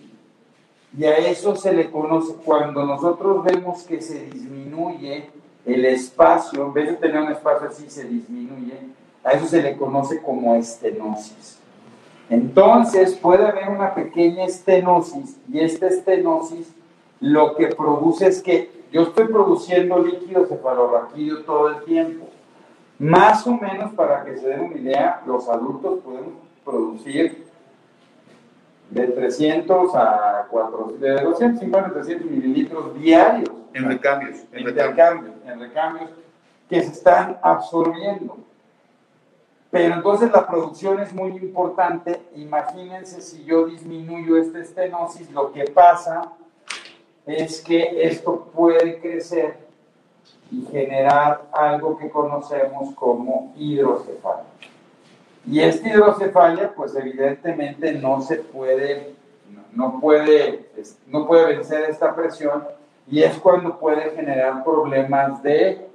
[0.96, 5.30] Y a eso se le conoce, cuando nosotros vemos que se disminuye
[5.64, 8.78] el espacio, en vez de tener un espacio así, se disminuye,
[9.22, 11.58] a eso se le conoce como estenosis.
[12.28, 16.72] Entonces puede haber una pequeña estenosis y esta estenosis
[17.20, 22.26] lo que produce es que yo estoy produciendo líquido cefalorraquídeo todo el tiempo.
[22.98, 27.49] Más o menos para que se den una idea, los adultos podemos producir
[28.90, 33.50] de 300 a 400, de 250 a 300 mililitros diarios.
[33.72, 34.38] En recambios.
[34.52, 36.10] En, recambios, en recambios
[36.68, 38.38] que se están absorbiendo.
[39.70, 42.20] Pero entonces la producción es muy importante.
[42.34, 46.32] Imagínense si yo disminuyo esta estenosis, lo que pasa
[47.24, 49.58] es que esto puede crecer
[50.50, 54.44] y generar algo que conocemos como hidrocefalia.
[55.46, 59.14] Y esta hidrocefalia, pues evidentemente no se puede,
[59.72, 60.66] no puede,
[61.06, 62.64] no puede vencer esta presión
[63.10, 65.86] y es cuando puede generar problemas de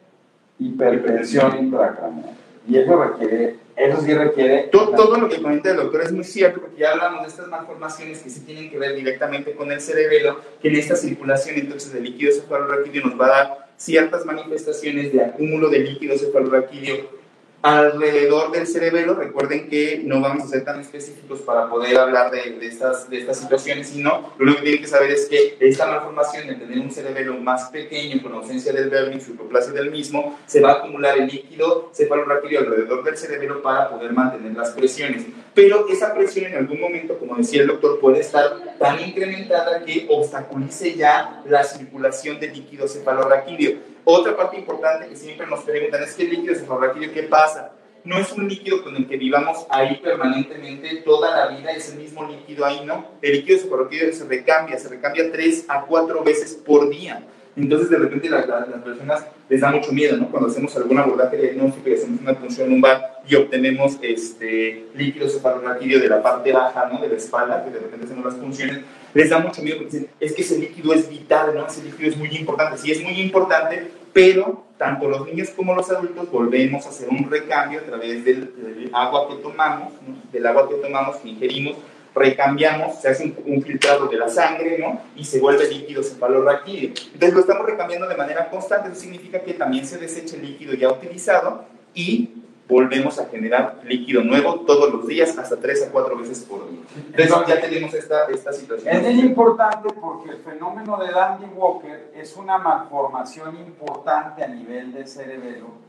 [0.60, 2.36] hipertensión intracraneal.
[2.68, 4.64] Y eso requiere, eso sí requiere...
[4.72, 7.48] Todo, todo, lo que comenta el doctor es muy cierto, porque ya hablamos de estas
[7.48, 11.94] malformaciones que sí tienen que ver directamente con el cerebelo, que en esta circulación entonces
[11.94, 17.25] del líquido cefalorraquídeo nos va a dar ciertas manifestaciones de acúmulo de líquido cefalorraquídeo
[17.66, 19.16] alrededor del cerebelo.
[19.16, 23.40] Recuerden que no vamos a ser tan específicos para poder hablar de, estas, de estas
[23.40, 26.92] situaciones, sino lo único que tienen que saber es que esta malformación de tener un
[26.92, 31.26] cerebelo más pequeño con ausencia del vernix, hipoplasia del mismo, se va a acumular el
[31.26, 35.26] líquido cefalorraquídeo alrededor del cerebelo para poder mantener las presiones.
[35.56, 40.06] Pero esa presión en algún momento, como decía el doctor, puede estar tan incrementada que
[40.08, 43.95] obstaculice ya la circulación del líquido cefalorraquídeo.
[44.08, 47.72] Otra parte importante que siempre nos preguntan es el líquido cefalorraquídeo, ¿qué pasa?
[48.04, 51.98] No es un líquido con el que vivamos ahí permanentemente toda la vida, es el
[51.98, 53.04] mismo líquido ahí, ¿no?
[53.24, 57.26] El líquido cefalorraquídeo se recambia, se recambia tres a cuatro veces por día.
[57.58, 58.46] Entonces, de repente, las
[58.84, 60.30] personas les da mucho miedo, ¿no?
[60.30, 66.00] Cuando hacemos algún abordaje diagnóstico y hacemos una punción lumbar y obtenemos este líquido cefalorraquídeo
[66.00, 67.00] de la parte baja, ¿no?
[67.00, 68.82] De la espalda, que de repente hacemos las punciones,
[69.16, 71.66] les da mucho miedo porque dicen, es que ese líquido es vital, ¿no?
[71.66, 72.78] Ese líquido es muy importante.
[72.78, 77.32] Sí, es muy importante, pero tanto los niños como los adultos volvemos a hacer un
[77.32, 79.94] recambio a través del, agua que tomamos,
[80.34, 81.78] del agua que tomamos, que ingerimos,
[82.14, 85.02] recambiamos, se hace un, filtrado de la sangre, ¿no?
[85.16, 86.90] Y se vuelve líquido cefalorraquídeo.
[87.14, 90.74] Entonces lo estamos recambiando de manera constante, eso significa que también se desecha el líquido
[90.74, 92.32] ya utilizado y
[92.68, 96.82] volvemos a generar líquido nuevo todos los días, hasta tres a cuatro veces por día.
[97.16, 99.06] Entonces ya tenemos esta, esta situación.
[99.06, 105.06] Es importante porque el fenómeno de Dandy Walker es una malformación importante a nivel de
[105.06, 105.86] cerebelo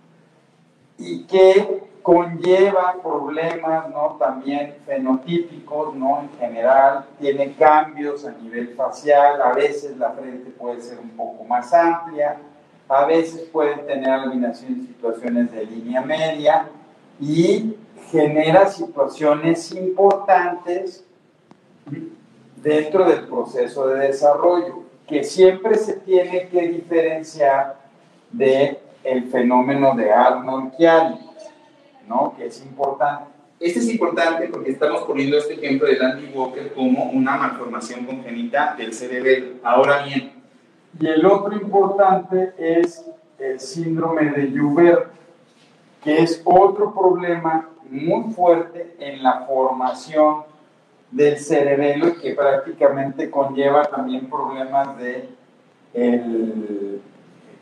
[0.99, 4.17] y que conlleva problemas ¿no?
[4.19, 6.21] también fenotípicos ¿no?
[6.21, 11.43] en general, tiene cambios a nivel facial, a veces la frente puede ser un poco
[11.45, 12.39] más amplia,
[12.89, 16.69] a veces pueden tener albinación en situaciones de línea media
[17.21, 17.75] y
[18.11, 21.05] genera situaciones importantes
[22.63, 27.77] dentro del proceso de desarrollo, que siempre se tiene que diferenciar
[28.31, 31.19] de el fenómeno de Arnold-Chiari,
[32.09, 32.35] ¿no?
[32.37, 33.31] Que es importante.
[33.59, 38.75] Este es importante porque estamos poniendo este ejemplo de Dandy Walker como una malformación congénita
[38.77, 39.55] del cerebro.
[39.63, 40.33] Ahora bien,
[40.99, 43.05] y el otro importante es
[43.39, 45.11] el síndrome de Joubert,
[46.03, 50.45] que es otro problema muy fuerte en la formación
[51.11, 55.29] del cerebelo y que prácticamente conlleva también problemas de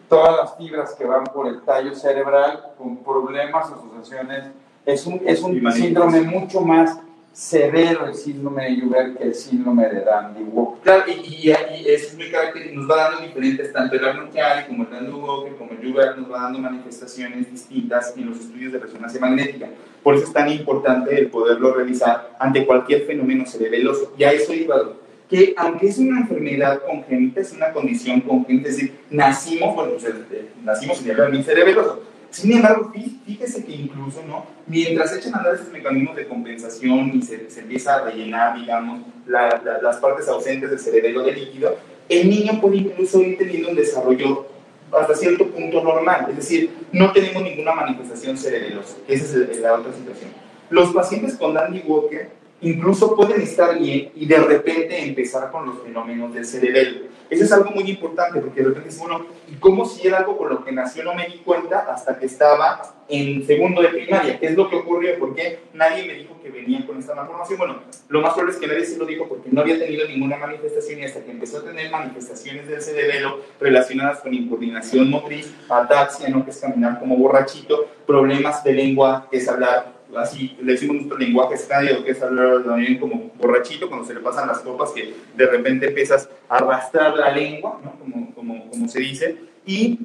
[0.09, 4.44] todas las fibras que van por el tallo cerebral con problemas, asociaciones.
[4.87, 6.99] Es un, es un síndrome mucho más
[7.35, 10.81] severo el síndrome de Joubert que el síndrome de Dandy Walker.
[10.85, 14.31] Claro, y, y, es muy característico, nos va dando diferentes, tanto el Arnold
[14.68, 18.73] como el Dandy Walker, como el Joubert, nos va dando manifestaciones distintas en los estudios
[18.73, 19.68] de resonancia magnética.
[20.05, 24.14] Por eso es tan importante el poderlo realizar ante cualquier fenómeno cerebeloso.
[24.16, 24.77] Y a eso iba,
[25.29, 29.94] que aunque es una enfermedad congénita, es una condición congénita, es decir, nacimos, bueno,
[30.62, 32.03] nacimos en el cerebeloso,
[32.35, 32.92] sin embargo,
[33.25, 34.44] fíjese que incluso, ¿no?
[34.66, 39.99] Mientras echan a andar esos mecanismos de compensación y se, empieza a rellenar, digamos, las
[39.99, 41.77] partes ausentes del cerebelo de líquido,
[42.09, 44.49] el niño puede incluso ir teniendo un desarrollo
[44.90, 48.97] hasta cierto punto normal, es decir, no tenemos ninguna manifestación cerebelosa.
[49.07, 50.31] Esa es la otra situación.
[50.70, 55.83] Los pacientes con Dandy Walker incluso pueden estar bien y de repente empezar con los
[55.83, 57.14] fenómenos del cerebelo.
[57.31, 60.37] Eso es algo muy importante porque de repente dice uno, ¿y cómo si era algo
[60.37, 64.38] con lo que nació no me di cuenta hasta que estaba en segundo de primaria?
[64.38, 65.19] ¿Qué es lo que ocurrió?
[65.19, 67.59] ¿Por qué nadie me dijo que venía con esta malformación?
[67.59, 70.37] Bueno, lo más probable es que nadie se lo dijo porque no había tenido ninguna
[70.37, 76.29] manifestación y hasta que empezó a tener manifestaciones del cerebelo relacionadas con incoordinación motriz, ataxia,
[76.29, 76.45] ¿no?
[76.45, 81.18] que es caminar como borrachito, problemas de lengua, que es hablar así le decimos nuestro
[81.18, 85.15] lenguaje estadio, que es hablar también como borrachito, cuando se le pasan las copas, que
[85.37, 87.98] de repente empiezas a arrastrar la lengua, ¿no?
[87.98, 89.37] como, como, como, se dice,
[89.67, 90.00] y,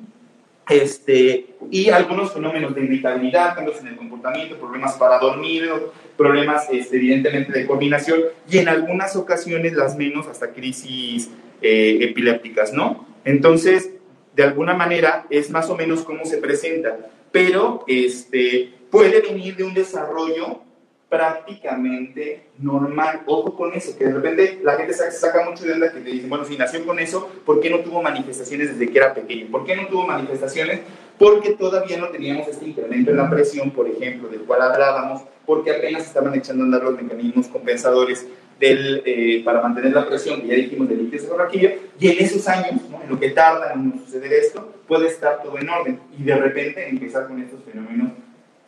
[0.69, 5.69] este, y algunos fenómenos de irritabilidad, cambios en el comportamiento, problemas para dormir,
[6.17, 11.29] problemas este, evidentemente de coordinación, y en algunas ocasiones, las menos, hasta crisis
[11.61, 13.05] eh, epilépticas, ¿no?
[13.25, 13.91] Entonces,
[14.35, 16.97] de alguna manera, es más o menos cómo se presenta,
[17.31, 20.61] pero este, puede venir de un desarrollo
[21.09, 23.21] prácticamente normal.
[23.25, 26.09] Ojo con eso, que de repente la gente se saca mucho de onda que te
[26.09, 29.47] dicen, bueno, si nació con eso, ¿por qué no tuvo manifestaciones desde que era pequeño?
[29.49, 30.81] ¿Por qué no tuvo manifestaciones?
[31.17, 35.71] Porque todavía no teníamos este incremento en la presión, por ejemplo, del cual hablábamos, porque
[35.71, 38.25] apenas estaban echando a andar los mecanismos compensadores
[38.59, 42.47] del, eh, para mantener la presión, que ya dijimos, del líquido cefalorraquídeo, y en esos
[42.47, 46.35] años, en lo que tarda en suceder esto, puede estar todo en orden, y de
[46.35, 48.11] repente empezar con estos fenómenos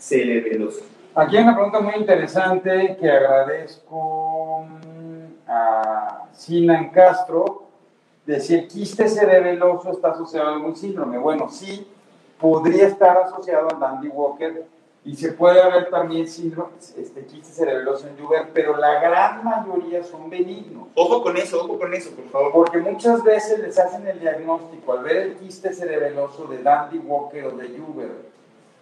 [0.01, 0.83] cerebelosos.
[1.13, 7.63] Aquí hay una pregunta muy interesante que agradezco mm, a Sinan Castro.
[8.25, 11.17] Decir, quiste cerebeloso está asociado a algún síndrome.
[11.17, 11.87] Bueno, sí,
[12.39, 14.65] podría estar asociado a Dandy Walker
[15.03, 20.03] y se puede ver también síndrome, este, quiste cerebeloso en Juber, pero la gran mayoría
[20.03, 20.89] son benignos.
[20.93, 22.51] Ojo con eso, ojo con eso, por favor.
[22.51, 27.45] Porque muchas veces les hacen el diagnóstico al ver el quiste cerebeloso de Dandy Walker
[27.45, 28.30] o de Juber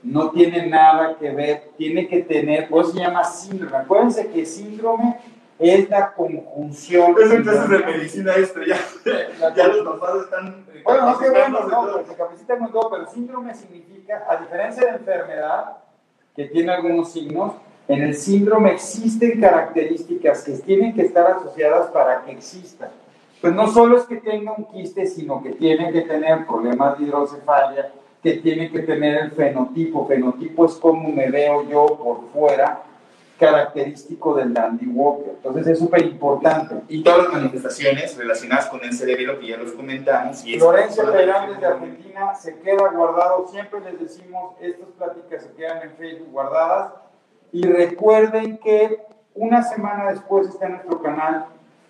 [0.03, 3.77] no tiene nada que ver, tiene que tener, pues se llama síndrome.
[3.77, 5.17] Acuérdense que síndrome
[5.59, 7.15] es la conjunción.
[7.21, 8.77] Es entonces de medicina esto, ya,
[9.55, 10.65] ya los papás están.
[10.73, 14.85] Eh, bueno, no que bueno, no, se capacitan con todo, pero síndrome significa, a diferencia
[14.85, 15.77] de enfermedad,
[16.35, 17.53] que tiene algunos signos,
[17.89, 22.91] en el síndrome existen características que tienen que estar asociadas para que exista.
[23.41, 27.05] Pues no solo es que tenga un quiste, sino que tiene que tener problemas de
[27.05, 27.91] hidrocefalia,
[28.21, 30.07] que tiene que tener el fenotipo.
[30.07, 32.83] Fenotipo es como me veo yo por fuera,
[33.39, 35.33] característico del Dandy Walker.
[35.37, 36.75] Entonces es súper importante.
[36.89, 40.45] Y todas las manifestaciones relacionadas con el cerebro que ya los comentamos.
[40.45, 43.47] Y Florencia Perán desde Argentina se queda guardado.
[43.47, 46.93] Siempre les decimos, estas pláticas se quedan en Facebook guardadas.
[47.51, 48.99] Y recuerden que
[49.33, 51.47] una semana después está en nuestro canal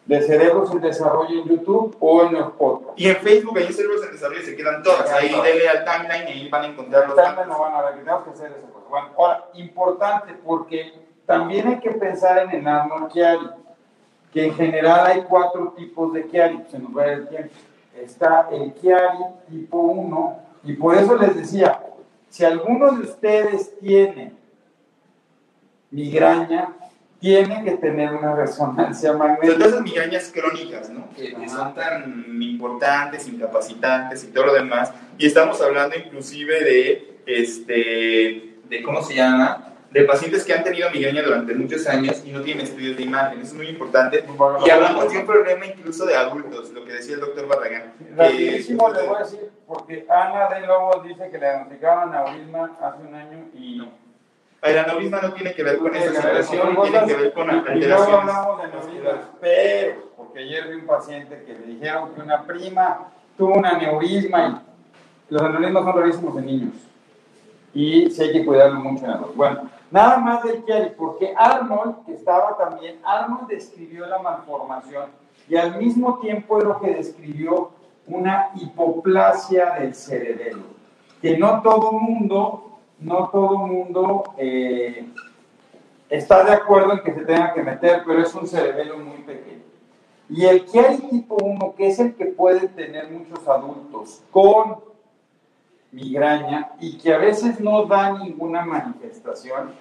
[0.09, 2.99] de Cerebros en Desarrollo en YouTube o en los podcasts.
[2.99, 5.07] Y en Facebook, ahí Cerebros en Desarrollo se quedan todas.
[5.11, 7.99] Ahí denle al timeline y ahí van a encontrar los timeline no van a ver,
[7.99, 8.87] tenemos que hacer esa cosa.
[8.89, 10.93] Bueno, ahora, importante porque
[11.27, 13.49] también hay que pensar en el Arnold Chiari,
[14.33, 17.53] que en general hay cuatro tipos de Chiari, se nos va el tiempo.
[17.95, 21.83] Está el Chiari tipo 1, y por eso les decía,
[22.29, 24.33] si alguno de ustedes tiene
[25.91, 26.73] migraña,
[27.19, 29.53] tiene que tener una resonancia magnética.
[29.53, 31.09] Son esas migrañas crónicas, ¿no?
[31.13, 34.93] Que, son tan importantes, incapacitantes y todo lo demás.
[35.17, 39.65] Y estamos hablando inclusive de, este, de ¿cómo se llama?
[39.91, 43.41] De pacientes que han tenido migraña durante muchos años y no tienen estudios de imagen.
[43.41, 44.23] Eso es muy importante.
[44.65, 47.93] Y hablamos de un problema incluso de adultos, lo que decía el doctor Barragán.
[48.15, 53.01] Rapidísimo le voy a decir, porque Ana de Lobos dice que le diagnosticaban aneurisma hace
[53.01, 53.77] un año y...
[53.77, 54.08] No
[54.61, 57.85] el aneurisma no tiene que ver con esa situación, tiene que ver con alteraciones.
[57.85, 62.21] Y luego hablamos de aneurisma, pero, porque ayer vi un paciente que le dijeron que
[62.21, 64.63] una prima tuvo un aneurisma
[65.29, 66.73] y los aneurismas son rarísimos en niños.
[67.73, 69.35] Y sí hay que cuidarlo mucho en adultos.
[69.35, 75.05] Bueno, nada más del Chiari, porque Arnold, que estaba también, Arnold describió la malformación
[75.47, 77.71] y al mismo tiempo es lo que describió
[78.07, 80.63] una hipoplasia del cerebelo,
[81.21, 82.68] que no todo mundo
[82.99, 85.07] no todo el mundo eh,
[86.09, 89.63] está de acuerdo en que se tenga que meter, pero es un cerebelo muy pequeño.
[90.29, 94.77] Y el que hay tipo 1, que es el que pueden tener muchos adultos con
[95.91, 99.73] migraña y que a veces no da ninguna manifestación,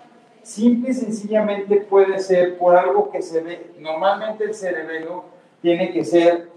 [0.43, 5.25] simple y sencillamente puede ser por algo que se ve, normalmente el cerebelo
[5.61, 6.49] tiene que ser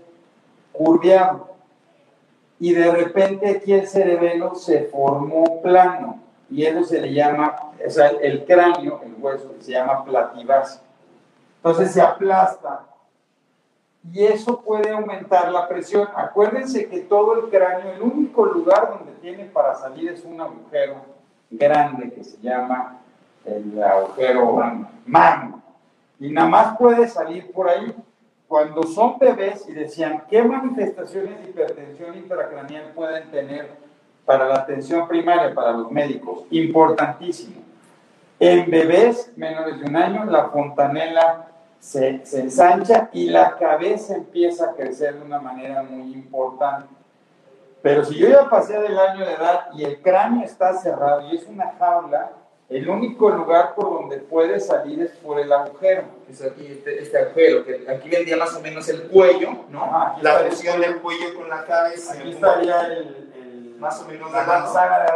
[0.71, 1.49] curviado.
[2.59, 8.19] Y de repente aquí el cerebelo se formó plano y eso se le llama, o
[8.21, 10.83] el cráneo, el hueso, se llama plativas.
[11.57, 12.85] Entonces se aplasta
[14.11, 16.09] y eso puede aumentar la presión.
[16.13, 20.95] Acuérdense que todo el cráneo, el único lugar donde tiene para salir es un agujero
[21.49, 22.99] grande que se llama
[23.45, 24.59] el agujero
[25.05, 25.61] magno.
[26.19, 27.95] Y nada más puede salir por ahí.
[28.47, 33.69] Cuando son bebés y decían, ¿qué manifestaciones de hipertensión intracraneal pueden tener
[34.25, 37.61] para la atención primaria, para los médicos, importantísimo.
[38.39, 41.47] En bebés menores de un año, la fontanela
[41.79, 46.87] se, se, ensancha y la cabeza empieza a crecer de una manera muy importante.
[47.81, 51.35] Pero si yo ya pasé del año de edad y el cráneo está cerrado y
[51.35, 52.31] es una jaula,
[52.71, 56.03] el único lugar por donde puede salir es por el agujero.
[56.29, 60.15] Es aquí este, este agujero, que aquí vendría más o menos el cuello, ¿no?
[60.21, 62.13] la presión del cuello con la cabeza.
[62.13, 63.30] Aquí estaría el,
[63.81, 65.11] más o menos la manzana de.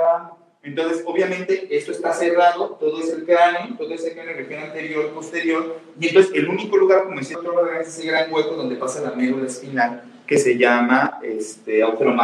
[0.64, 5.14] Entonces, obviamente, esto está cerrado, todo es el cráneo, todo es el cráneo, región anterior,
[5.14, 8.76] posterior, y entonces el único lugar, como decía el doctor es ese gran hueco donde
[8.76, 12.16] pasa la médula espinal, que se llama este, agujero.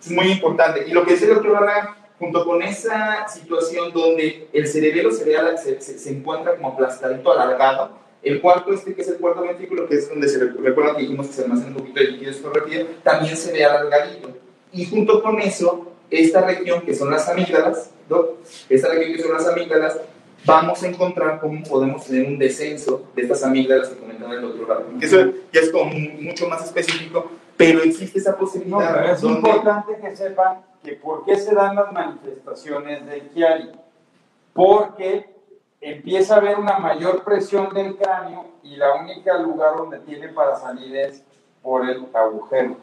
[0.00, 0.84] Es muy importante.
[0.86, 1.88] Y lo que decía el doctor Barragán,
[2.20, 8.40] junto con esa situación donde el cerebelo cerebral se, se, encuentra como aplastadito, alargado, el
[8.40, 11.32] cuarto este, que es el cuarto ventrículo, que es donde se recuerda que dijimos que
[11.32, 14.39] se almacena un poquito de líquido escorregido, también se ve alargadito.
[14.72, 18.24] Y junto con eso, esta región que son las amígdalas, ¿no?
[18.68, 20.00] esta región que son las amígdalas,
[20.44, 24.86] vamos a encontrar cómo podemos tener un descenso de estas amígdalas que comentaba el doctor
[25.00, 29.06] Eso ya es como mucho más específico, pero existe esa posibilidad.
[29.06, 33.70] No, es importante que sepan que por qué se dan las manifestaciones del Chiari.
[34.52, 35.26] Porque
[35.80, 40.56] empieza a haber una mayor presión del cráneo y la única lugar donde tiene para
[40.56, 41.22] salir es
[41.62, 42.76] por el agujero.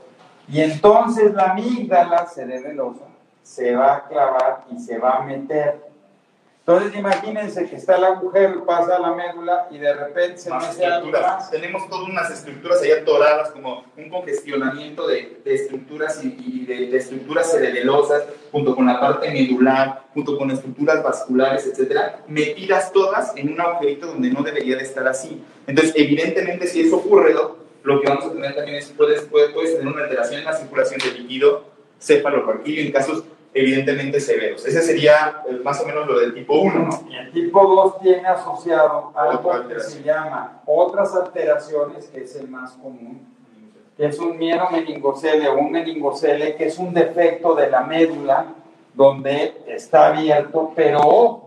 [0.47, 3.05] Y entonces la amígdala cerebelosa
[3.43, 5.87] se va a clavar y se va a meter
[6.67, 11.49] entonces imagínense que está el agujero, pasa la médula y de repente se más estructuras.
[11.49, 18.25] Tenemos todas unas estructuras allá atoradas, como un congestionamiento de, estructuras y, de, estructuras cerebelosas,
[18.51, 24.07] junto con la parte medular, junto con estructuras vasculares, etcétera, metidas todas en un agujerito
[24.07, 25.41] donde no debería de estar así.
[25.67, 27.33] Entonces, evidentemente, si eso ocurre,
[27.87, 30.99] lo que vamos a tener también es, puedes, puedes, tener una alteración en la circulación
[30.99, 31.63] del líquido
[31.97, 33.23] cefalorraquídeo en casos
[33.53, 34.65] evidentemente severos.
[34.65, 36.89] Ese sería eh, más o menos lo del tipo 1.
[37.09, 42.49] Y el tipo 2 tiene asociado algo que se llama otras alteraciones, que es el
[42.49, 43.25] más común,
[43.95, 48.47] que es un miedo meningocele o un meningocele, que es un defecto de la médula
[48.93, 51.46] donde está abierto, pero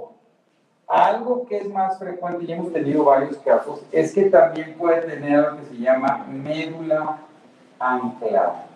[0.91, 5.38] algo que es más frecuente, y hemos tenido varios casos, es que también puede tener
[5.38, 7.18] lo que se llama médula
[7.78, 8.66] anclada.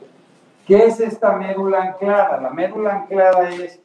[0.66, 2.40] ¿Qué es esta médula anclada?
[2.40, 3.80] La médula anclada es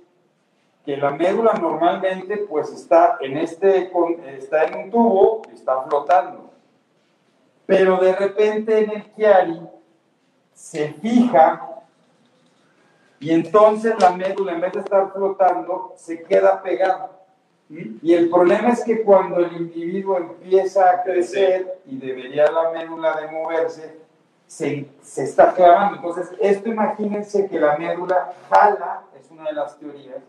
[0.85, 3.91] que la médula normalmente pues está en, este,
[4.37, 6.51] está en un tubo, está flotando.
[7.65, 9.59] Pero de repente en el Chiari
[10.53, 11.67] se fija
[13.19, 17.18] y entonces la médula en vez de estar flotando se queda pegada.
[17.69, 23.21] Y el problema es que cuando el individuo empieza a crecer y debería la médula
[23.21, 23.99] de moverse,
[24.47, 25.97] se, se, está clavando.
[25.97, 30.23] Entonces, esto imagínense que la médula jala, es una de las teorías,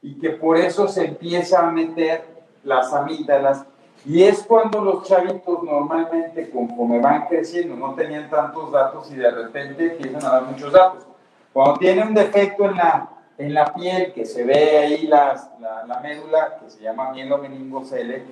[0.00, 2.24] y que por eso se empieza a meter
[2.64, 3.66] las amígdalas.
[4.06, 9.30] Y es cuando los chavitos normalmente, conforme van creciendo, no tenían tantos datos y de
[9.30, 11.04] repente empiezan a dar muchos datos.
[11.52, 15.50] Cuando tiene un defecto en la, en la piel, que se ve ahí la,
[15.86, 18.24] la, médula, que se llama mielomeningocele,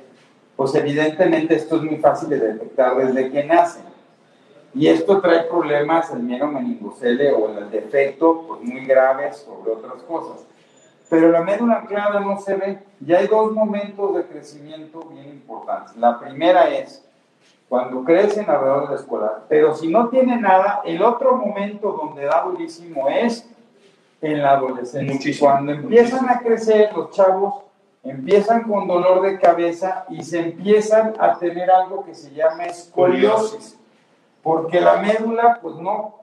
[0.56, 3.84] pues evidentemente esto es muy fácil de detectar desde que nacen.
[4.74, 10.02] Y esto trae problemas el miedo meningocele o el defecto pues, muy graves sobre otras
[10.02, 10.44] cosas.
[11.08, 12.78] Pero la médula anclada no se ve.
[13.04, 15.96] Y hay dos momentos de crecimiento bien importantes.
[15.96, 17.02] La primera es
[17.68, 19.44] cuando crecen alrededor de la escuela.
[19.48, 23.48] Pero si no tiene nada, el otro momento donde da durísimo es
[24.20, 25.34] en la adolescencia.
[25.38, 27.62] Cuando empiezan a crecer los chavos,
[28.02, 33.76] empiezan con dolor de cabeza y se empiezan a tener algo que se llama escoliosis
[34.42, 36.22] porque la médula, pues no,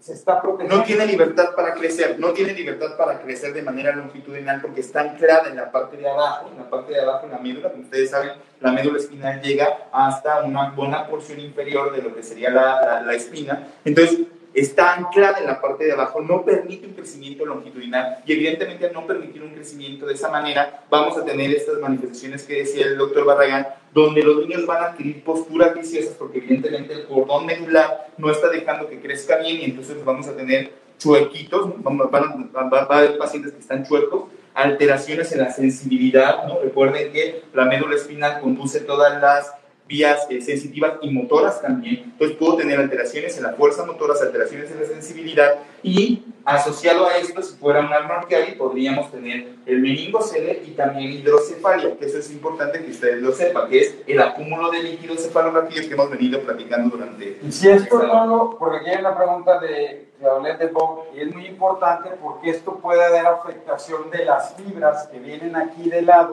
[0.00, 0.78] se está protegiendo.
[0.78, 5.02] No tiene libertad para crecer, no tiene libertad para crecer de manera longitudinal porque está
[5.02, 7.84] anclada en la parte de abajo, en la parte de abajo en la médula, como
[7.84, 12.50] ustedes saben, la médula espinal llega hasta una buena porción inferior de lo que sería
[12.50, 13.68] la, la, la espina.
[13.84, 14.22] Entonces,
[14.52, 18.92] está anclada en la parte de abajo, no permite un crecimiento longitudinal y evidentemente al
[18.92, 22.98] no permitir un crecimiento de esa manera vamos a tener estas manifestaciones que decía el
[22.98, 28.08] doctor Barragán, donde los niños van a adquirir posturas viciosas porque evidentemente el cordón medular
[28.18, 32.78] no está dejando que crezca bien y entonces vamos a tener chuequitos, van a, va
[32.78, 38.40] a haber pacientes que están chuecos, alteraciones en la sensibilidad, recuerden que la médula espinal
[38.40, 39.59] conduce todas las
[39.90, 42.04] vías eh, sensitivas y motoras también.
[42.04, 47.16] Entonces puedo tener alteraciones en la fuerza motora, alteraciones en la sensibilidad y asociado a
[47.16, 48.26] esto, si fuera un alma
[48.56, 53.68] podríamos tener el meningocele y también hidrocefalia, que eso es importante que ustedes lo sepan,
[53.68, 57.38] que es el acúmulo de líquido cefalorraquídeo que hemos venido platicando durante...
[57.42, 61.34] Y si esto no lo, porque aquí hay una pregunta de de Bob, y es
[61.34, 66.30] muy importante porque esto puede haber afectación de las fibras que vienen aquí de lado,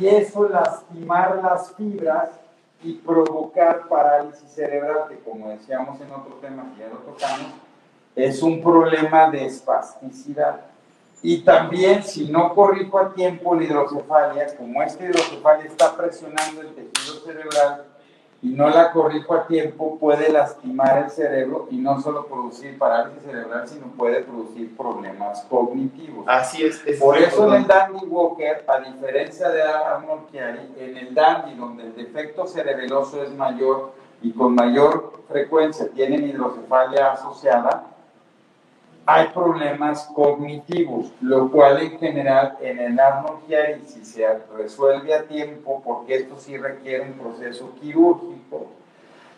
[0.00, 2.30] y eso lastimar las fibras
[2.82, 7.52] y provocar parálisis cerebral, que como decíamos en otro tema que ya lo tocamos,
[8.14, 10.60] es un problema de espasticidad.
[11.22, 16.74] Y también si no corrijo a tiempo la hidrocefalia, como esta hidrocefalia está presionando el
[16.74, 17.84] tejido cerebral,
[18.46, 23.24] y no la corrijo a tiempo, puede lastimar el cerebro y no solo producir parálisis
[23.24, 26.24] cerebral, sino puede producir problemas cognitivos.
[26.28, 26.80] Así es.
[27.00, 31.86] Por eso en el Dandy Walker, a diferencia de Arnold Chiari, en el Dandy, donde
[31.86, 37.95] el defecto cerebeloso es mayor y con mayor frecuencia tienen hidrocefalia asociada,
[39.06, 42.98] hay problemas cognitivos, lo cual en general en el
[43.46, 44.26] Chiari, si se
[44.56, 48.66] resuelve a tiempo, porque esto sí requiere un proceso quirúrgico,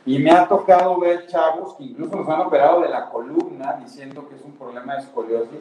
[0.06, 4.26] y me ha tocado ver chavos que incluso nos han operado de la columna diciendo
[4.26, 5.60] que es un problema de escoliosis,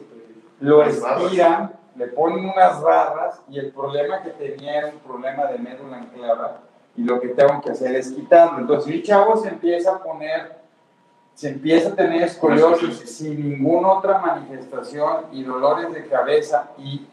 [0.62, 5.58] lo estiran, le ponen unas barras y el problema que tenía era un problema de
[5.58, 6.62] médula anclada
[6.96, 8.60] y lo que tengo que hacer es quitarlo.
[8.60, 10.67] Entonces, mi chavo se empieza a poner
[11.38, 17.06] se empieza a tener escoliosis sin ninguna otra manifestación y dolores de cabeza y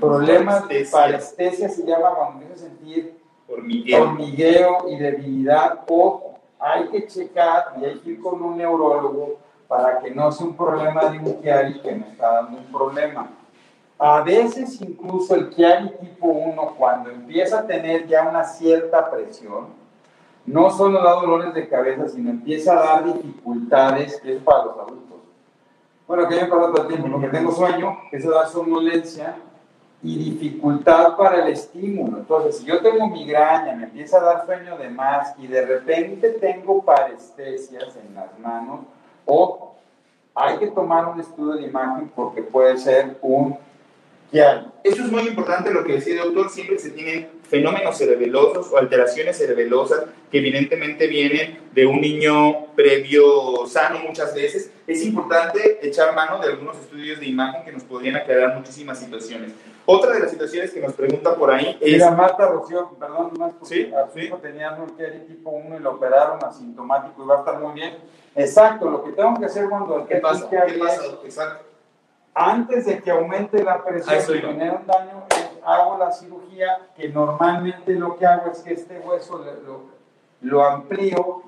[0.00, 3.14] problemas, de parestesia se llama cuando empieza a sentir
[3.46, 4.88] hormigueo.
[4.88, 5.80] y debilidad.
[5.86, 9.36] Ojo, hay que checar y hay que ir con un neurólogo
[9.68, 13.32] para que no sea un problema de un Chiari que me está dando un problema.
[13.98, 19.81] A veces incluso el Chiari tipo 1, cuando empieza a tener ya una cierta presión,
[20.46, 24.78] no solo da dolores de cabeza, sino empieza a dar dificultades, que es para los
[24.78, 25.18] adultos.
[26.06, 29.36] Bueno, que me pasa todo el tiempo, porque tengo sueño, eso da somnolencia
[30.02, 32.18] y dificultad para el estímulo.
[32.18, 36.30] Entonces, si yo tengo migraña, me empieza a dar sueño de más y de repente
[36.30, 38.80] tengo parestesias en las manos,
[39.24, 39.76] ojo,
[40.34, 43.56] hay que tomar un estudio de imagen porque puede ser un
[44.32, 48.78] eso es muy importante lo que decía el doctor, siempre se tienen fenómenos cerebelosos o
[48.78, 54.72] alteraciones cerebelosas que evidentemente vienen de un niño previo sano muchas veces.
[54.86, 59.52] Es importante echar mano de algunos estudios de imagen que nos podrían aclarar muchísimas situaciones.
[59.84, 61.92] Otra de las situaciones que nos pregunta por ahí es...
[61.92, 63.92] Mira, Marta Rocío, perdón, más ¿Sí?
[63.92, 64.78] a su hijo tenía
[65.28, 67.98] tipo 1 y lo operaron asintomático y va a estar muy bien.
[68.34, 70.48] Exacto, lo que tengo que hacer cuando el ¿Qué pasa?
[70.48, 71.02] ¿Qué pasa?
[71.24, 71.71] Exacto
[72.34, 75.24] antes de que aumente la presión y genere un daño,
[75.64, 79.82] hago la cirugía, que normalmente lo que hago es que este hueso lo,
[80.40, 81.42] lo amplío,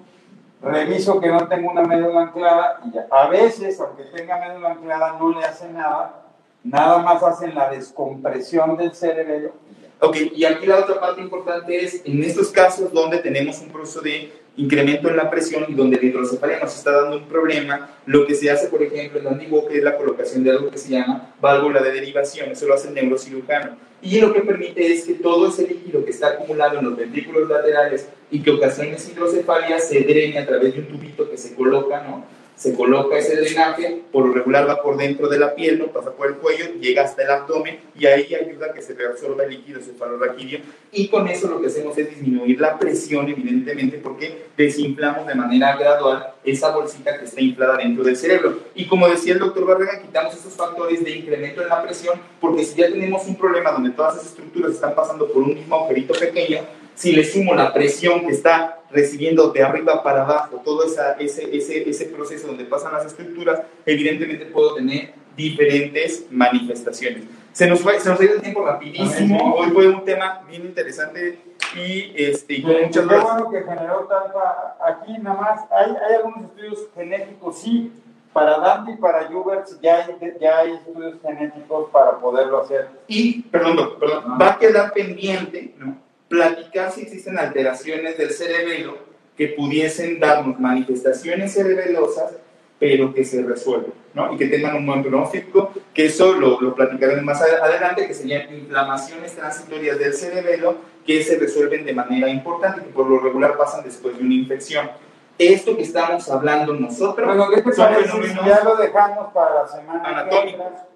[0.63, 3.07] reviso que no tenga una médula anclada y ya.
[3.11, 6.23] A veces, aunque tenga médula anclada, no le hace nada,
[6.63, 9.53] nada más hacen la descompresión del cerebro.
[10.01, 14.03] Ok, y aquí la otra parte importante es, en estos casos donde tenemos un proceso
[14.03, 18.27] de incremento en la presión y donde la hidrocefalia nos está dando un problema, lo
[18.27, 20.91] que se hace, por ejemplo, en Andy Walker es la colocación de algo que se
[20.91, 23.77] llama válvula de derivación, eso lo hace el neurocirujano.
[24.03, 27.49] Y lo que permite es que todo ese líquido que está acumulado en los ventrículos
[27.49, 32.03] laterales y que ocasiona hidrocefalia se drene a través de un tubito que se coloca,
[32.03, 32.25] ¿no?
[32.57, 36.13] Se coloca ese drenaje, por lo regular va por dentro de la piel, no pasa
[36.13, 39.51] por el cuello, llega hasta el abdomen y ahí ayuda a que se reabsorba el
[39.51, 40.61] líquido cefalorraquídeo
[40.93, 45.77] y con eso lo que hacemos es disminuir la presión evidentemente porque desinflamos de manera
[45.77, 48.59] gradual esa bolsita que está inflada dentro del cerebro.
[48.75, 52.65] Y como decía el doctor Barrera, quitamos esos factores de incremento en la presión porque
[52.65, 56.15] si ya tenemos un problema donde todas esas estructuras están pasando por un mismo agujerito
[56.15, 56.61] pequeño,
[56.95, 61.55] si le sumo la presión que está recibiendo de arriba para abajo todo esa, ese,
[61.57, 67.25] ese, ese proceso donde pasan las estructuras, evidentemente puedo tener diferentes manifestaciones.
[67.53, 69.55] Se nos, fue, se nos ha ido el tiempo rapidísimo.
[69.55, 71.39] Hoy fue un tema bien interesante
[71.77, 73.33] y, este, y con muchas gracias.
[73.33, 74.77] bueno que generó tanta.
[74.85, 77.93] Aquí nada más hay, hay algunos estudios genéticos, sí.
[78.33, 82.89] Para Dandy y para Hubert ya hay, ya hay estudios genéticos para poderlo hacer.
[83.07, 86.04] Y, perdón, perdón, va a quedar pendiente, ¿no?
[86.29, 88.99] Platicar si existen alteraciones del cerebelo
[89.37, 92.33] que pudiesen darnos manifestaciones cerebelosas,
[92.79, 94.33] pero que se resuelven, ¿no?
[94.33, 98.55] Y que tengan un buen pronóstico, que eso lo, lo platicaremos más adelante, que serían
[98.55, 103.85] inflamaciones transitorias del cerebelo que se resuelven de manera importante, que por lo regular pasan
[103.85, 104.91] después de una infección.
[105.37, 110.87] Esto que estamos hablando nosotros bueno, ¿qué te ya lo dejamos para la semana anatómica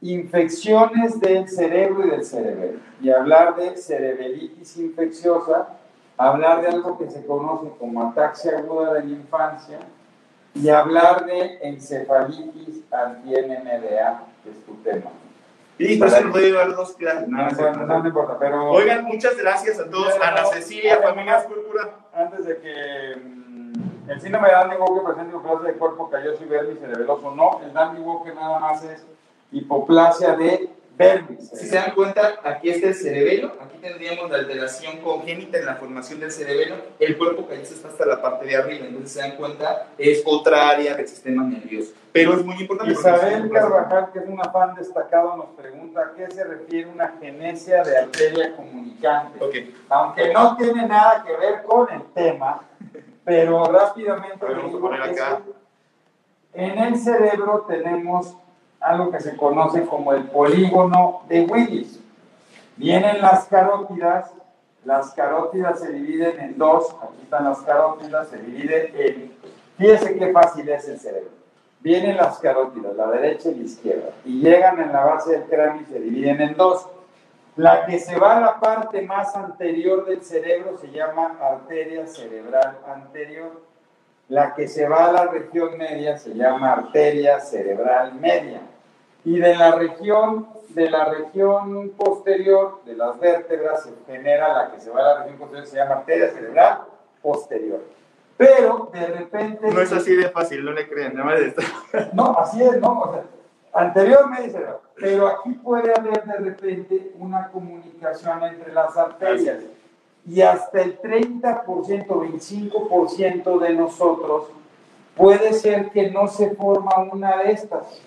[0.00, 2.78] infecciones del cerebro y del cerebelo.
[3.00, 5.68] Y hablar de cerebelitis infecciosa,
[6.16, 9.78] hablar de algo que se conoce como ataxia aguda de la infancia
[10.54, 15.10] y hablar de encefalitis anti-NMDA, que es tu tema.
[15.78, 17.28] Y pues se puede llevar dos clases.
[17.28, 18.70] No, no, no, importa, pero...
[18.70, 20.14] Oigan, muchas gracias a todos.
[20.22, 21.90] Ana Cecilia, familia Púrpura.
[22.14, 26.46] Antes de que mm, el síndrome de Dandy Walker presente clase de cuerpo calloso y
[26.46, 29.04] vermis cerebeloso, no, el Dandy Walker nada más es
[29.52, 31.50] hipoplasia de vermis.
[31.50, 35.76] Si se dan cuenta, aquí está el cerebelo, aquí tendríamos la alteración congénita en la
[35.76, 39.36] formación del cerebelo, el cuerpo calloso está hasta la parte de arriba, entonces se dan
[39.36, 41.92] cuenta, es otra área del sistema nervioso.
[42.12, 42.94] Pero es muy importante.
[42.94, 47.82] Isabel Carvajal, que es una fan destacado, nos pregunta a qué se refiere una genesia
[47.82, 49.44] de arteria comunicante.
[49.44, 49.74] Okay.
[49.90, 52.62] Aunque no tiene nada que ver con el tema,
[53.22, 54.46] pero rápidamente
[56.54, 58.34] en el cerebro tenemos
[58.86, 62.00] algo que se conoce como el polígono de Willis.
[62.76, 64.30] Vienen las carótidas,
[64.84, 69.32] las carótidas se dividen en dos, aquí están las carótidas, se dividen en,
[69.76, 71.30] fíjese qué fácil es el cerebro.
[71.80, 75.82] vienen las carótidas, la derecha y la izquierda, y llegan en la base del cráneo
[75.82, 76.88] y se dividen en dos.
[77.56, 82.76] La que se va a la parte más anterior del cerebro se llama arteria cerebral
[82.86, 83.62] anterior.
[84.28, 88.60] La que se va a la región media se llama arteria cerebral media.
[89.26, 94.80] Y de la región de la región posterior de las vértebras se genera la que
[94.80, 96.82] se va a la región posterior se llama arteria cerebral
[97.20, 97.80] posterior.
[98.36, 101.62] Pero de repente no es así de fácil, no le crean, nada más esto.
[102.12, 103.24] No, así es, no, o sea,
[103.72, 104.76] anterior media cerebral.
[104.94, 109.58] Pero aquí puede haber de repente una comunicación entre las arterias
[110.24, 111.64] y hasta el 30%,
[112.06, 114.46] 25% de nosotros
[115.16, 118.00] puede ser que no se forma una de estas.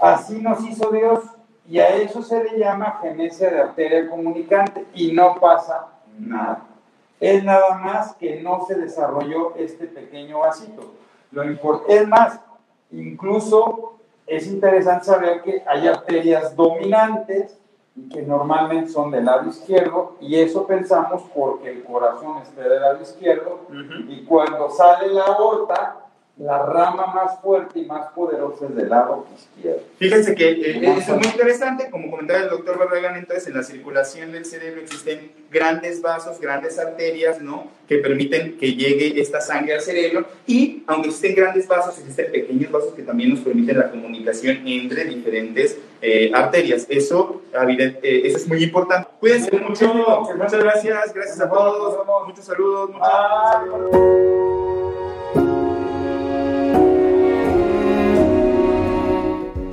[0.00, 1.20] Así nos hizo Dios
[1.68, 5.88] y a eso se le llama genesia de arteria comunicante y no pasa
[6.18, 6.64] nada.
[7.20, 10.94] Es nada más que no se desarrolló este pequeño vasito.
[11.30, 11.42] Lo
[11.88, 12.40] es más,
[12.90, 17.58] incluso es interesante saber que hay arterias dominantes
[17.96, 22.80] y que normalmente son del lado izquierdo, y eso pensamos porque el corazón está del
[22.80, 23.60] lado izquierdo,
[24.08, 26.07] y cuando sale la aorta,
[26.38, 29.82] la rama más fuerte y más poderosa es del lado izquierdo.
[29.98, 33.64] Fíjense que eh, eso es muy interesante, como comentaba el doctor Barragán, entonces en la
[33.64, 37.66] circulación del cerebro existen grandes vasos, grandes arterias, ¿no?
[37.88, 42.70] Que permiten que llegue esta sangre al cerebro y aunque existen grandes vasos, existen pequeños
[42.70, 46.86] vasos que también nos permiten la comunicación entre diferentes eh, arterias.
[46.88, 49.08] Eso, eh, eso es muy importante.
[49.18, 49.92] Cuídense mucho,
[50.36, 54.67] muchas gracias, gracias a todos, muchos saludos, muchos saludos.